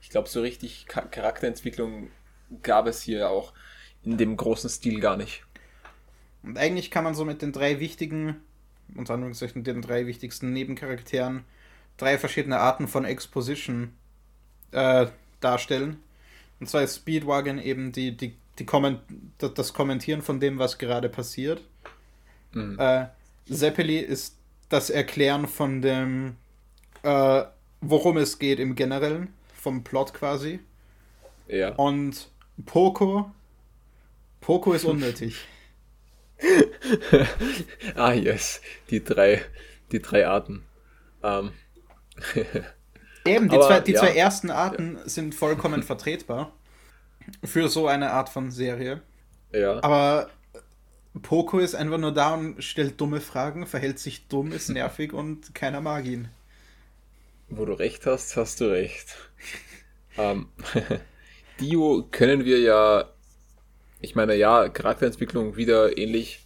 [0.00, 2.10] Ich glaube, so richtig Charakterentwicklung
[2.62, 3.52] gab es hier auch
[4.02, 5.44] in dem großen Stil gar nicht.
[6.42, 8.36] Und eigentlich kann man so mit den drei wichtigen,
[8.94, 11.44] unter Anführungszeichen den drei wichtigsten Nebencharakteren,
[11.96, 13.92] drei verschiedene Arten von Exposition
[14.72, 15.06] äh,
[15.40, 16.02] darstellen.
[16.60, 19.00] Und zwar ist Speedwagon eben die, die die Komment
[19.38, 21.60] das Kommentieren von dem, was gerade passiert.
[22.52, 22.78] Mhm.
[22.78, 23.06] Äh,
[23.50, 24.36] Zeppeli ist
[24.68, 26.36] das Erklären von dem,
[27.02, 27.42] äh,
[27.80, 30.60] worum es geht im Generellen, vom Plot quasi.
[31.48, 31.70] Ja.
[31.74, 32.28] Und
[32.64, 33.30] Poco,
[34.40, 35.36] Poco ist unnötig.
[37.94, 38.60] ah, yes.
[38.90, 39.42] Die drei,
[39.92, 40.64] die drei Arten.
[41.22, 41.52] Ähm.
[43.26, 44.00] Eben, die, Aber, zwei, die ja.
[44.00, 45.08] zwei ersten Arten ja.
[45.08, 46.52] sind vollkommen vertretbar.
[47.42, 49.00] Für so eine Art von Serie.
[49.52, 49.82] Ja.
[49.82, 50.28] Aber
[51.22, 55.54] Poco ist einfach nur da und stellt dumme Fragen, verhält sich dumm, ist nervig und
[55.54, 56.28] keiner mag ihn.
[57.48, 59.16] Wo du recht hast, hast du recht.
[60.18, 60.48] ähm,
[61.60, 63.10] Dio können wir ja,
[64.00, 66.43] ich meine, ja, Charakterentwicklung wieder ähnlich,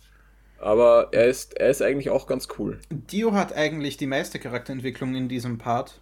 [0.59, 2.81] aber er ist, er ist eigentlich auch ganz cool.
[2.91, 6.01] Dio hat eigentlich die meiste Charakterentwicklung in diesem Part.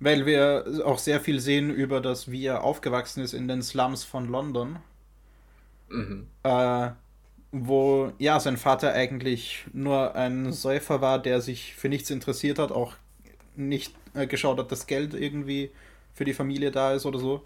[0.00, 4.04] Weil wir auch sehr viel sehen über das, wie er aufgewachsen ist in den Slums
[4.04, 4.78] von London.
[5.88, 6.28] Mhm.
[6.44, 6.90] Äh,
[7.50, 12.70] wo ja sein Vater eigentlich nur ein Säufer war, der sich für nichts interessiert hat,
[12.70, 12.94] auch
[13.56, 15.70] nicht äh, geschaut hat, dass Geld irgendwie
[16.14, 17.42] für die Familie da ist oder so.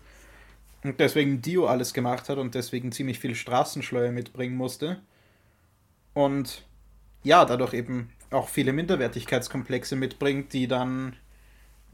[0.83, 5.01] Und deswegen Dio alles gemacht hat und deswegen ziemlich viel Straßenschleue mitbringen musste.
[6.15, 6.65] Und
[7.23, 11.17] ja, dadurch eben auch viele Minderwertigkeitskomplexe mitbringt, die dann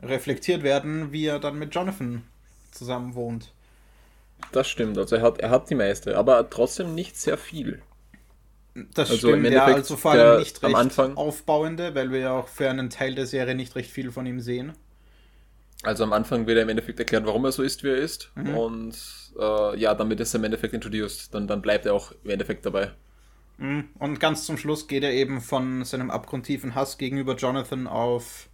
[0.02, 2.22] reflektiert werden, wie er dann mit Jonathan
[2.70, 3.52] zusammen wohnt.
[4.52, 7.82] Das stimmt, also er hat, er hat die meiste, aber trotzdem nicht sehr viel.
[8.94, 12.46] Das also stimmt, ja, also vor allem nicht recht Anfang, aufbauende, weil wir ja auch
[12.46, 14.74] für einen Teil der Serie nicht recht viel von ihm sehen.
[15.82, 18.30] Also am Anfang wird er im Endeffekt erklärt, warum er so ist, wie er ist.
[18.34, 18.56] Mhm.
[18.56, 18.96] Und
[19.38, 21.34] äh, ja, damit ist er im Endeffekt introduced.
[21.34, 22.92] Dann, dann bleibt er auch im Endeffekt dabei.
[23.58, 23.88] Mhm.
[23.98, 28.48] Und ganz zum Schluss geht er eben von seinem abgrundtiefen Hass gegenüber Jonathan auf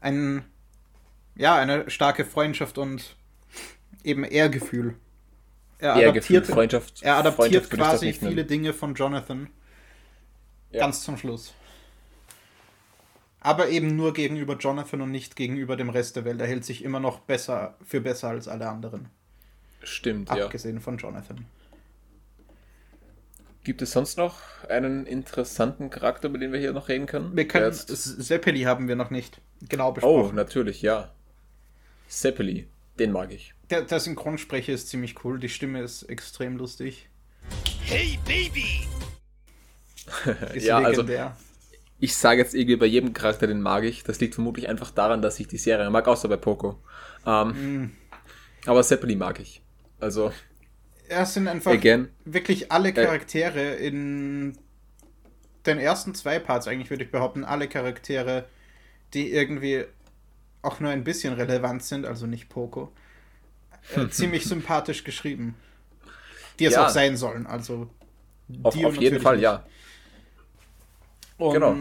[0.00, 0.44] ein,
[1.36, 3.16] ja, eine starke Freundschaft und
[4.04, 4.94] eben Ehrgefühl.
[5.78, 9.48] Er Ehrgefühl, adaptiert, Freundschaft, er adaptiert Freundschaft quasi viele Dinge von Jonathan.
[10.70, 10.80] Ja.
[10.80, 11.54] Ganz zum Schluss.
[13.40, 16.40] Aber eben nur gegenüber Jonathan und nicht gegenüber dem Rest der Welt.
[16.40, 19.08] Er hält sich immer noch besser für besser als alle anderen.
[19.82, 20.46] Stimmt, Abgesehen ja.
[20.46, 21.46] Abgesehen von Jonathan.
[23.64, 24.38] Gibt es sonst noch
[24.68, 27.36] einen interessanten Charakter, über den wir hier noch reden können?
[27.36, 30.30] Wir können Seppeli haben wir noch nicht genau besprochen.
[30.30, 31.12] Oh, natürlich, ja.
[32.08, 32.66] Seppeli,
[32.98, 33.54] den mag ich.
[33.70, 37.08] Der, der Synchronsprecher ist ziemlich cool, die Stimme ist extrem lustig.
[37.84, 38.86] Hey Baby!
[40.54, 41.26] ist ja, also legendär.
[41.26, 41.48] also
[42.00, 44.04] ich sage jetzt irgendwie bei jedem Charakter, den mag ich.
[44.04, 46.78] Das liegt vermutlich einfach daran, dass ich die Serie mag, außer bei Poco.
[47.26, 47.96] Ähm, mm.
[48.66, 49.62] Aber Seppeli mag ich.
[49.98, 50.32] Also.
[51.08, 54.58] Es sind einfach again, wirklich alle äh, Charaktere äh, in
[55.66, 58.46] den ersten zwei Parts, eigentlich würde ich behaupten, alle Charaktere,
[59.14, 59.84] die irgendwie
[60.62, 62.92] auch nur ein bisschen relevant sind, also nicht Poco,
[63.94, 65.54] äh, ziemlich sympathisch geschrieben.
[66.58, 66.86] Die es ja.
[66.86, 67.46] auch sein sollen.
[67.46, 67.88] Also.
[68.62, 69.44] Auf, auf jeden Fall, nicht.
[69.44, 69.64] ja.
[71.36, 71.76] Und genau.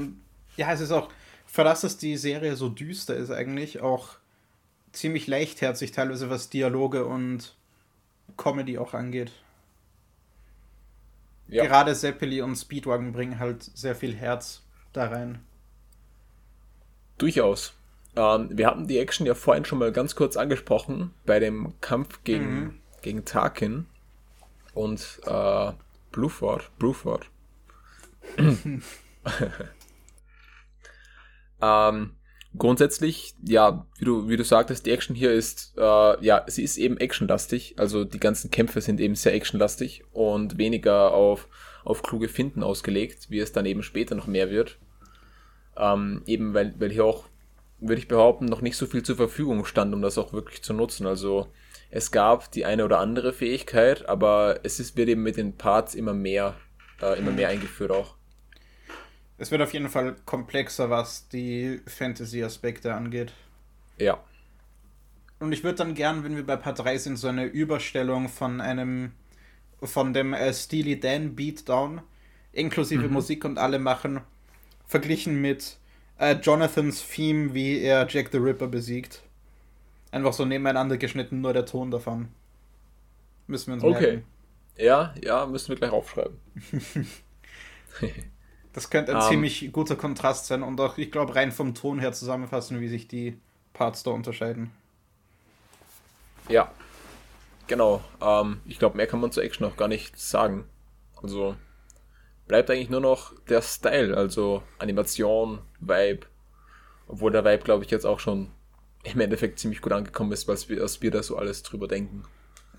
[0.55, 1.09] ja, es ist auch,
[1.45, 4.17] für das, dass die Serie so düster ist, eigentlich auch
[4.91, 7.57] ziemlich leichtherzig, teilweise was Dialoge und
[8.36, 9.32] Comedy auch angeht.
[11.47, 11.65] Ja.
[11.65, 15.39] Gerade Zeppeli und Speedwagon bringen halt sehr viel Herz da rein.
[17.17, 17.73] Durchaus.
[18.15, 22.23] Ähm, wir hatten die Action ja vorhin schon mal ganz kurz angesprochen bei dem Kampf
[22.23, 22.80] gegen, mhm.
[23.01, 23.86] gegen Tarkin
[24.73, 25.71] und äh,
[26.11, 26.69] Blueford.
[26.78, 27.30] Bruford.
[31.61, 32.16] ähm,
[32.57, 36.77] grundsätzlich, ja, wie du, wie du sagtest, die Action hier ist, äh, ja, sie ist
[36.77, 37.75] eben actionlastig.
[37.77, 41.47] Also die ganzen Kämpfe sind eben sehr actionlastig und weniger auf,
[41.83, 44.77] auf kluge Finden ausgelegt, wie es dann eben später noch mehr wird.
[45.77, 47.25] Ähm, eben weil, weil hier auch,
[47.79, 50.73] würde ich behaupten, noch nicht so viel zur Verfügung stand, um das auch wirklich zu
[50.73, 51.05] nutzen.
[51.05, 51.47] Also
[51.89, 55.95] es gab die eine oder andere Fähigkeit, aber es ist, wird eben mit den Parts
[55.95, 56.55] immer mehr,
[57.01, 58.16] äh, immer mehr eingeführt auch.
[59.38, 63.33] Es wird auf jeden Fall komplexer, was die Fantasy-Aspekte angeht.
[63.97, 64.19] Ja.
[65.39, 68.59] Und ich würde dann gern, wenn wir bei Part 3 sind, so eine Überstellung von
[68.61, 69.11] einem,
[69.81, 72.01] von dem äh, Steely Dan Beatdown,
[72.51, 73.13] inklusive mhm.
[73.13, 74.21] Musik und alle machen,
[74.88, 75.77] verglichen mit
[76.17, 79.21] äh, Jonathans Theme, wie er Jack the Ripper besiegt.
[80.09, 82.29] Einfach so nebeneinander geschnitten, nur der Ton davon.
[83.45, 84.23] Müssen wir uns merken.
[84.73, 84.83] Okay.
[84.83, 86.38] Ja, ja, müssen wir gleich aufschreiben.
[88.78, 89.28] Das könnte ein ähm.
[89.28, 93.07] ziemlich guter Kontrast sein und auch, ich glaube, rein vom Ton her zusammenfassen, wie sich
[93.07, 93.36] die
[93.73, 94.69] Parts da unterscheiden.
[96.47, 96.71] Ja,
[97.65, 98.03] genau.
[98.21, 100.65] Ähm, ich glaube, mehr kann man zur Action noch gar nicht sagen.
[101.23, 101.55] Also
[102.47, 106.28] bleibt eigentlich nur noch der Style, also Animation, Vibe.
[107.07, 108.51] Obwohl der Vibe, glaube ich, jetzt auch schon
[109.01, 112.25] im Endeffekt ziemlich gut angekommen ist, was wir, was wir da so alles drüber denken.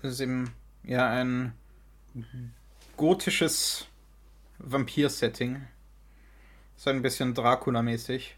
[0.01, 1.51] Es ist eben ja ein
[2.95, 3.87] gotisches
[4.59, 5.67] Vampir-Setting
[6.79, 8.35] so ein bisschen Dracula-mäßig.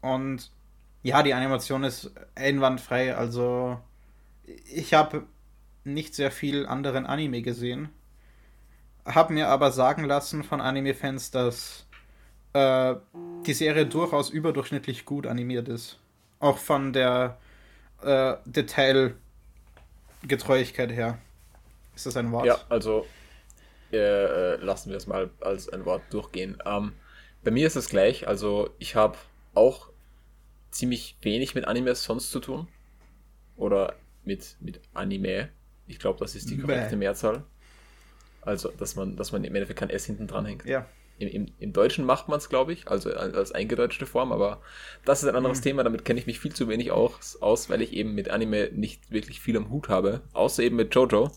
[0.00, 0.50] Und
[1.02, 3.14] ja, die Animation ist einwandfrei.
[3.14, 3.78] Also
[4.64, 5.26] ich habe
[5.84, 7.90] nicht sehr viel anderen Anime gesehen.
[9.04, 11.84] Habe mir aber sagen lassen von Anime-Fans, dass
[12.54, 12.94] äh,
[13.44, 15.98] die Serie durchaus überdurchschnittlich gut animiert ist.
[16.38, 17.36] Auch von der
[18.00, 21.18] äh, Detailgetreuigkeit her.
[21.94, 22.46] Ist das ein Wort?
[22.46, 23.04] Ja, also
[23.98, 26.58] äh, lassen wir es mal als ein Wort durchgehen.
[26.64, 26.92] Ähm,
[27.42, 29.16] bei mir ist es gleich, also ich habe
[29.54, 29.90] auch
[30.70, 32.68] ziemlich wenig mit Animes sonst zu tun.
[33.56, 35.50] Oder mit, mit Anime.
[35.86, 36.96] Ich glaube, das ist die korrekte Bäh.
[36.96, 37.44] Mehrzahl.
[38.42, 40.64] Also, dass man, dass man im Endeffekt kein S hinten dran hängt.
[40.64, 40.86] Ja.
[41.18, 44.62] Im, im, Im Deutschen macht man es, glaube ich, also als eingedeutschte Form, aber
[45.04, 45.64] das ist ein anderes mhm.
[45.64, 48.70] Thema, damit kenne ich mich viel zu wenig aus, aus, weil ich eben mit Anime
[48.72, 51.30] nicht wirklich viel am Hut habe, außer eben mit Jojo.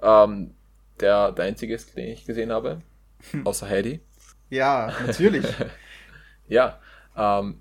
[0.00, 0.54] Ähm,
[1.00, 2.82] der, der einzige ist, den ich gesehen habe.
[3.30, 3.46] Hm.
[3.46, 4.00] Außer Heidi.
[4.50, 5.46] Ja, natürlich.
[6.48, 6.78] ja.
[7.16, 7.60] Ähm,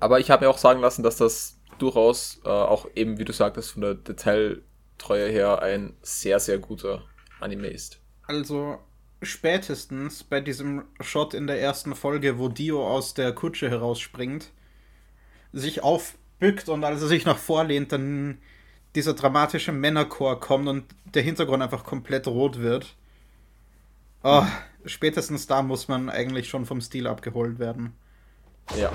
[0.00, 3.32] aber ich habe mir auch sagen lassen, dass das durchaus äh, auch eben, wie du
[3.32, 7.02] sagtest, von der Detailtreue her ein sehr, sehr guter
[7.40, 8.00] Anime ist.
[8.26, 8.78] Also
[9.22, 14.50] spätestens bei diesem Shot in der ersten Folge, wo Dio aus der Kutsche herausspringt,
[15.52, 18.38] sich aufbückt und als er sich nach vorlehnt, dann
[18.94, 22.96] dieser dramatische Männerchor kommt und der Hintergrund einfach komplett rot wird.
[24.22, 24.44] Oh,
[24.84, 27.94] spätestens da muss man eigentlich schon vom Stil abgeholt werden.
[28.76, 28.92] Ja.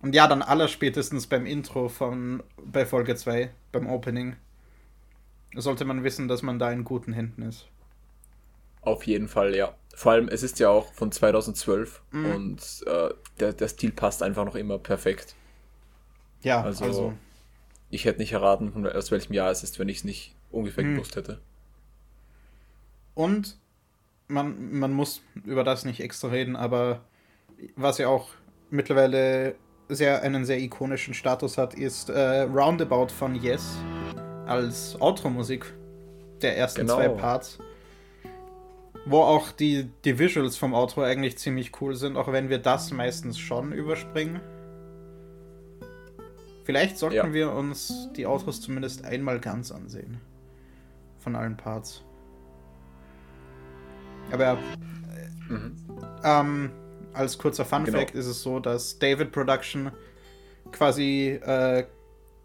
[0.00, 4.36] Und ja, dann aller spätestens beim Intro von bei Folge 2, beim Opening,
[5.56, 7.68] sollte man wissen, dass man da in guten Händen ist.
[8.84, 9.74] Auf jeden Fall, ja.
[9.94, 12.26] Vor allem, es ist ja auch von 2012 mhm.
[12.34, 15.34] und äh, der, der Stil passt einfach noch immer perfekt.
[16.42, 17.14] Ja, also, also
[17.90, 20.94] ich hätte nicht erraten, aus welchem Jahr es ist, wenn ich es nicht ungefähr mhm.
[20.94, 21.40] gewusst hätte.
[23.14, 23.56] Und
[24.26, 27.02] man, man muss über das nicht extra reden, aber
[27.76, 28.30] was ja auch
[28.70, 29.54] mittlerweile
[29.88, 33.76] sehr, einen sehr ikonischen Status hat, ist äh, Roundabout von Yes
[34.46, 35.72] als Outro-Musik
[36.42, 36.96] der ersten genau.
[36.96, 37.58] zwei Parts.
[39.06, 42.90] Wo auch die, die Visuals vom Outro eigentlich ziemlich cool sind, auch wenn wir das
[42.90, 44.40] meistens schon überspringen.
[46.64, 47.32] Vielleicht sollten ja.
[47.32, 50.20] wir uns die Outros zumindest einmal ganz ansehen.
[51.18, 52.02] Von allen Parts.
[54.32, 55.76] Aber äh, mhm.
[56.24, 56.70] ähm,
[57.12, 57.98] als kurzer Fun genau.
[57.98, 59.92] Fact ist es so, dass David Production
[60.72, 61.84] quasi äh,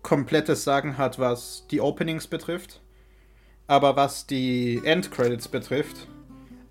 [0.02, 2.82] komplettes Sagen hat, was die Openings betrifft.
[3.68, 6.08] Aber was die Endcredits betrifft,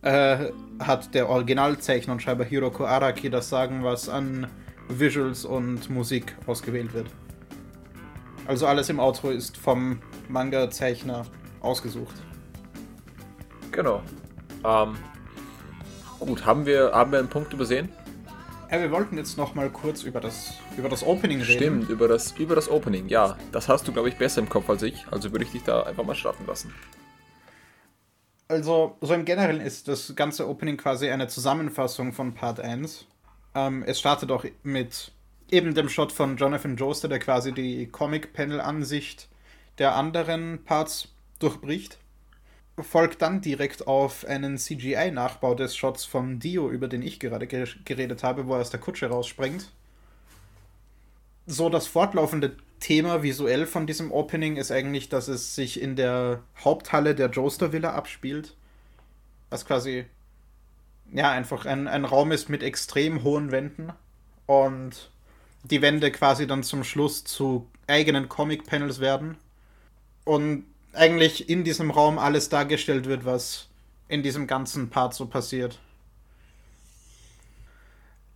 [0.03, 4.46] äh, hat der Originalzeichner und Schreiber Hiroko Araki das Sagen, was an
[4.88, 7.07] Visuals und Musik ausgewählt wird.
[8.46, 11.26] Also alles im Outro ist vom Manga-Zeichner
[11.61, 12.14] ausgesucht.
[13.72, 14.03] Genau.
[14.64, 14.96] Ähm,
[16.18, 17.90] gut, haben wir, haben wir einen Punkt übersehen?
[18.70, 21.59] Ja, wir wollten jetzt noch mal kurz über das, über das Opening reden.
[21.59, 23.36] Stimmt, über das, über das Opening, ja.
[23.53, 25.07] Das hast du, glaube ich, besser im Kopf als ich.
[25.11, 26.74] Also würde ich dich da einfach mal starten lassen.
[28.51, 33.05] Also, so im Generellen ist das ganze Opening quasi eine Zusammenfassung von Part 1.
[33.55, 35.12] Ähm, es startet auch mit
[35.51, 39.28] eben dem Shot von Jonathan Joester, der quasi die Comic-Panel-Ansicht
[39.76, 41.99] der anderen Parts durchbricht.
[42.80, 48.22] Folgt dann direkt auf einen CGI-Nachbau des Shots von Dio, über den ich gerade geredet
[48.22, 49.70] habe, wo er aus der Kutsche rausspringt.
[51.46, 56.43] So das fortlaufende Thema visuell von diesem Opening ist eigentlich, dass es sich in der
[56.62, 58.57] Haupthalle der Joester Villa abspielt.
[59.51, 60.07] Was quasi,
[61.12, 63.93] ja, einfach ein, ein Raum ist mit extrem hohen Wänden.
[64.47, 65.11] Und
[65.64, 69.37] die Wände quasi dann zum Schluss zu eigenen Comic-Panels werden.
[70.24, 73.68] Und eigentlich in diesem Raum alles dargestellt wird, was
[74.09, 75.79] in diesem ganzen Part so passiert.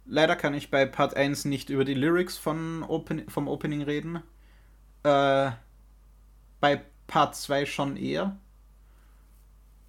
[0.04, 4.22] Leider kann ich bei Part 1 nicht über die Lyrics von Open vom Opening reden.
[5.04, 5.52] Äh,
[6.60, 8.36] bei Part 2 schon eher.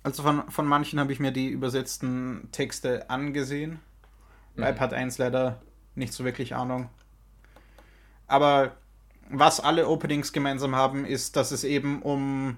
[0.04, 3.80] Also von, von manchen habe ich mir die übersetzten Texte angesehen.
[4.56, 4.62] Mhm.
[4.62, 5.62] Bei Part 1 leider
[5.96, 6.90] nicht so wirklich Ahnung.
[8.28, 8.76] Aber
[9.30, 12.58] was alle Openings gemeinsam haben, ist, dass es eben um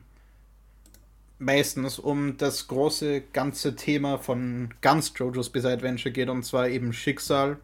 [1.37, 6.93] meistens um das große ganze Thema von ganz JoJo's Bizarre Adventure geht, und zwar eben
[6.93, 7.57] Schicksal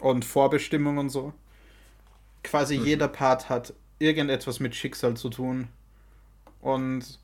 [0.00, 1.32] und Vorbestimmung und so.
[2.42, 2.84] Quasi mhm.
[2.84, 5.68] jeder Part hat irgendetwas mit Schicksal zu tun.
[6.60, 7.18] Und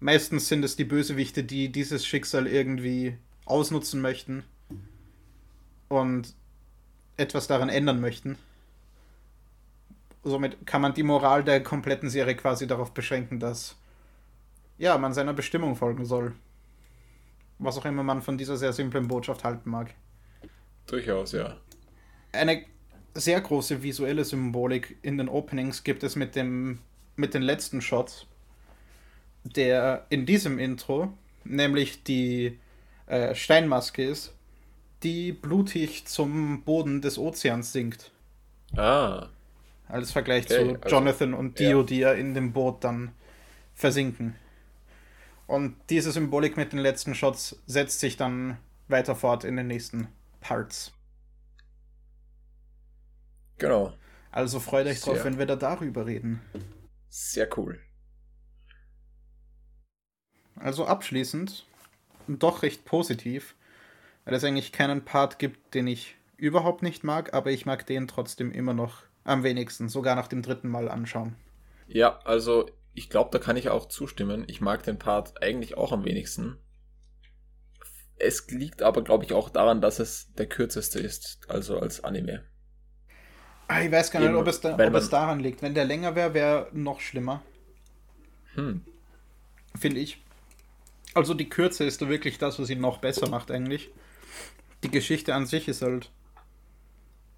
[0.00, 3.16] meistens sind es die Bösewichte, die dieses Schicksal irgendwie
[3.46, 4.44] ausnutzen möchten
[5.88, 6.34] und
[7.16, 8.38] etwas daran ändern möchten
[10.24, 13.76] somit kann man die Moral der kompletten Serie quasi darauf beschränken, dass
[14.78, 16.32] ja, man seiner Bestimmung folgen soll.
[17.58, 19.94] Was auch immer man von dieser sehr simplen Botschaft halten mag.
[20.86, 21.56] Durchaus, ja.
[22.32, 22.64] Eine
[23.14, 26.80] sehr große visuelle Symbolik in den Openings gibt es mit dem
[27.16, 28.26] mit den letzten Shots,
[29.44, 31.12] der in diesem Intro,
[31.44, 32.58] nämlich die
[33.06, 34.34] äh, Steinmaske ist,
[35.02, 38.10] die blutig zum Boden des Ozeans sinkt.
[38.76, 39.28] Ah.
[39.86, 41.86] Als Vergleich okay, zu also, Jonathan und Dio, ja.
[41.86, 43.12] die ja in dem Boot dann
[43.74, 44.34] versinken.
[45.46, 50.08] Und diese Symbolik mit den letzten Shots setzt sich dann weiter fort in den nächsten
[50.40, 50.92] Parts.
[53.58, 53.92] Genau.
[54.30, 56.40] Also freut euch drauf, wenn wir da darüber reden.
[57.08, 57.80] Sehr cool.
[60.56, 61.66] Also abschließend,
[62.26, 63.54] doch recht positiv,
[64.24, 68.08] Weil es eigentlich keinen Part gibt, den ich überhaupt nicht mag, aber ich mag den
[68.08, 71.36] trotzdem immer noch am wenigsten, sogar nach dem dritten Mal anschauen.
[71.86, 74.44] Ja, also ich glaube, da kann ich auch zustimmen.
[74.46, 76.58] Ich mag den Part eigentlich auch am wenigsten.
[78.16, 82.44] Es liegt aber, glaube ich, auch daran, dass es der kürzeste ist, also als Anime.
[83.66, 85.62] Ah, ich weiß gar nicht, Eben, ob, es, da, ob es daran liegt.
[85.62, 87.42] Wenn der länger wäre, wäre noch schlimmer.
[88.54, 88.84] Hm.
[89.78, 90.22] Finde ich.
[91.14, 93.90] Also die Kürze ist da wirklich das, was ihn noch besser macht eigentlich.
[94.82, 96.10] Die Geschichte an sich ist halt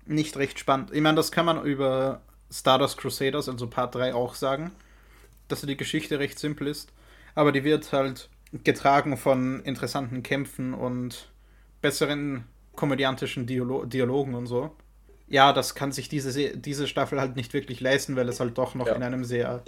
[0.04, 0.92] nicht recht spannend.
[0.92, 4.72] Ich meine, das kann man über Stardust Crusaders, also Part 3, auch sagen,
[5.48, 6.92] dass die Geschichte recht simpel ist.
[7.34, 8.28] Aber die wird halt
[8.64, 11.28] getragen von interessanten Kämpfen und
[11.80, 12.44] besseren
[12.74, 14.74] komödiantischen Dialo Dialogen und so.
[15.28, 18.74] Ja, das kann sich diese, diese Staffel halt nicht wirklich leisten, weil es halt doch
[18.74, 18.94] noch ja.
[18.94, 19.64] in einem sehr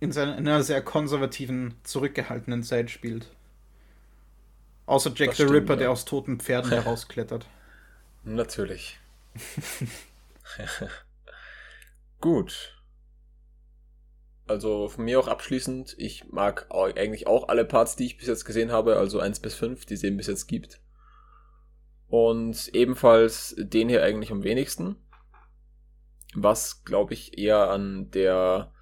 [0.00, 3.30] in, einer sehr konservativen, zurückgehaltenen Zeit spielt.
[4.86, 5.80] Außer Jack das the stimmt, Ripper, ja.
[5.80, 7.46] der aus toten Pferden herausklettert.
[8.22, 8.98] Natürlich.
[12.20, 12.76] Gut.
[14.46, 18.44] Also von mir auch abschließend, ich mag eigentlich auch alle Parts, die ich bis jetzt
[18.44, 20.80] gesehen habe, also 1 bis 5, die es eben bis jetzt gibt.
[22.08, 24.96] Und ebenfalls den hier eigentlich am wenigsten.
[26.34, 28.72] Was, glaube ich, eher an der,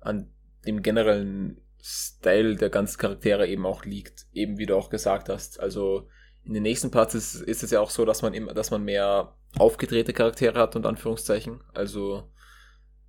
[0.00, 0.32] an
[0.66, 5.60] dem generellen Style der ganzen Charaktere eben auch liegt, eben wie du auch gesagt hast.
[5.60, 6.08] Also
[6.44, 8.82] in den nächsten Parts ist, ist es ja auch so, dass man immer, dass man
[8.82, 11.62] mehr aufgedrehte Charaktere hat und Anführungszeichen.
[11.72, 12.30] Also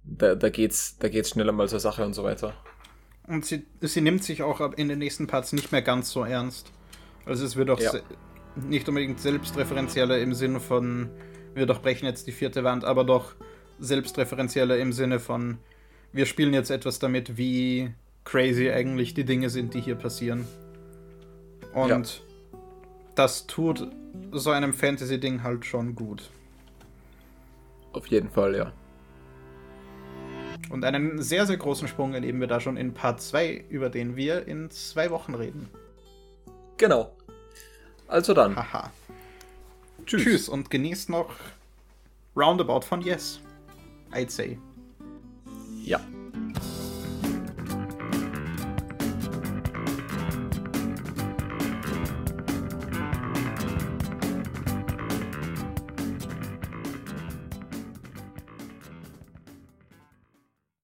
[0.05, 2.53] da, da geht's, da geht's schneller mal zur Sache und so weiter.
[3.27, 6.71] Und sie, sie nimmt sich auch in den nächsten Parts nicht mehr ganz so ernst.
[7.25, 7.93] Also es wird auch ja.
[8.55, 11.09] nicht unbedingt selbstreferenzieller im Sinne von,
[11.55, 13.33] wir durchbrechen jetzt die vierte Wand, aber doch
[13.79, 15.57] selbstreferenzieller im Sinne von,
[16.13, 17.91] wir spielen jetzt etwas damit, wie
[18.23, 20.47] crazy eigentlich die Dinge sind, die hier passieren.
[21.73, 22.59] Und ja.
[23.15, 23.87] das tut
[24.31, 26.29] so einem Fantasy-Ding halt schon gut.
[27.91, 28.71] Auf jeden Fall, ja.
[30.69, 34.15] Und einen sehr, sehr großen Sprung erleben wir da schon in Part 2, über den
[34.15, 35.69] wir in zwei Wochen reden.
[36.77, 37.15] Genau.
[38.07, 38.55] Also dann.
[38.55, 38.91] Haha.
[40.05, 40.23] Tschüss.
[40.23, 41.35] Tschüss und genießt noch
[42.35, 43.39] Roundabout von Yes.
[44.11, 44.57] I'd say.
[45.83, 45.99] Ja.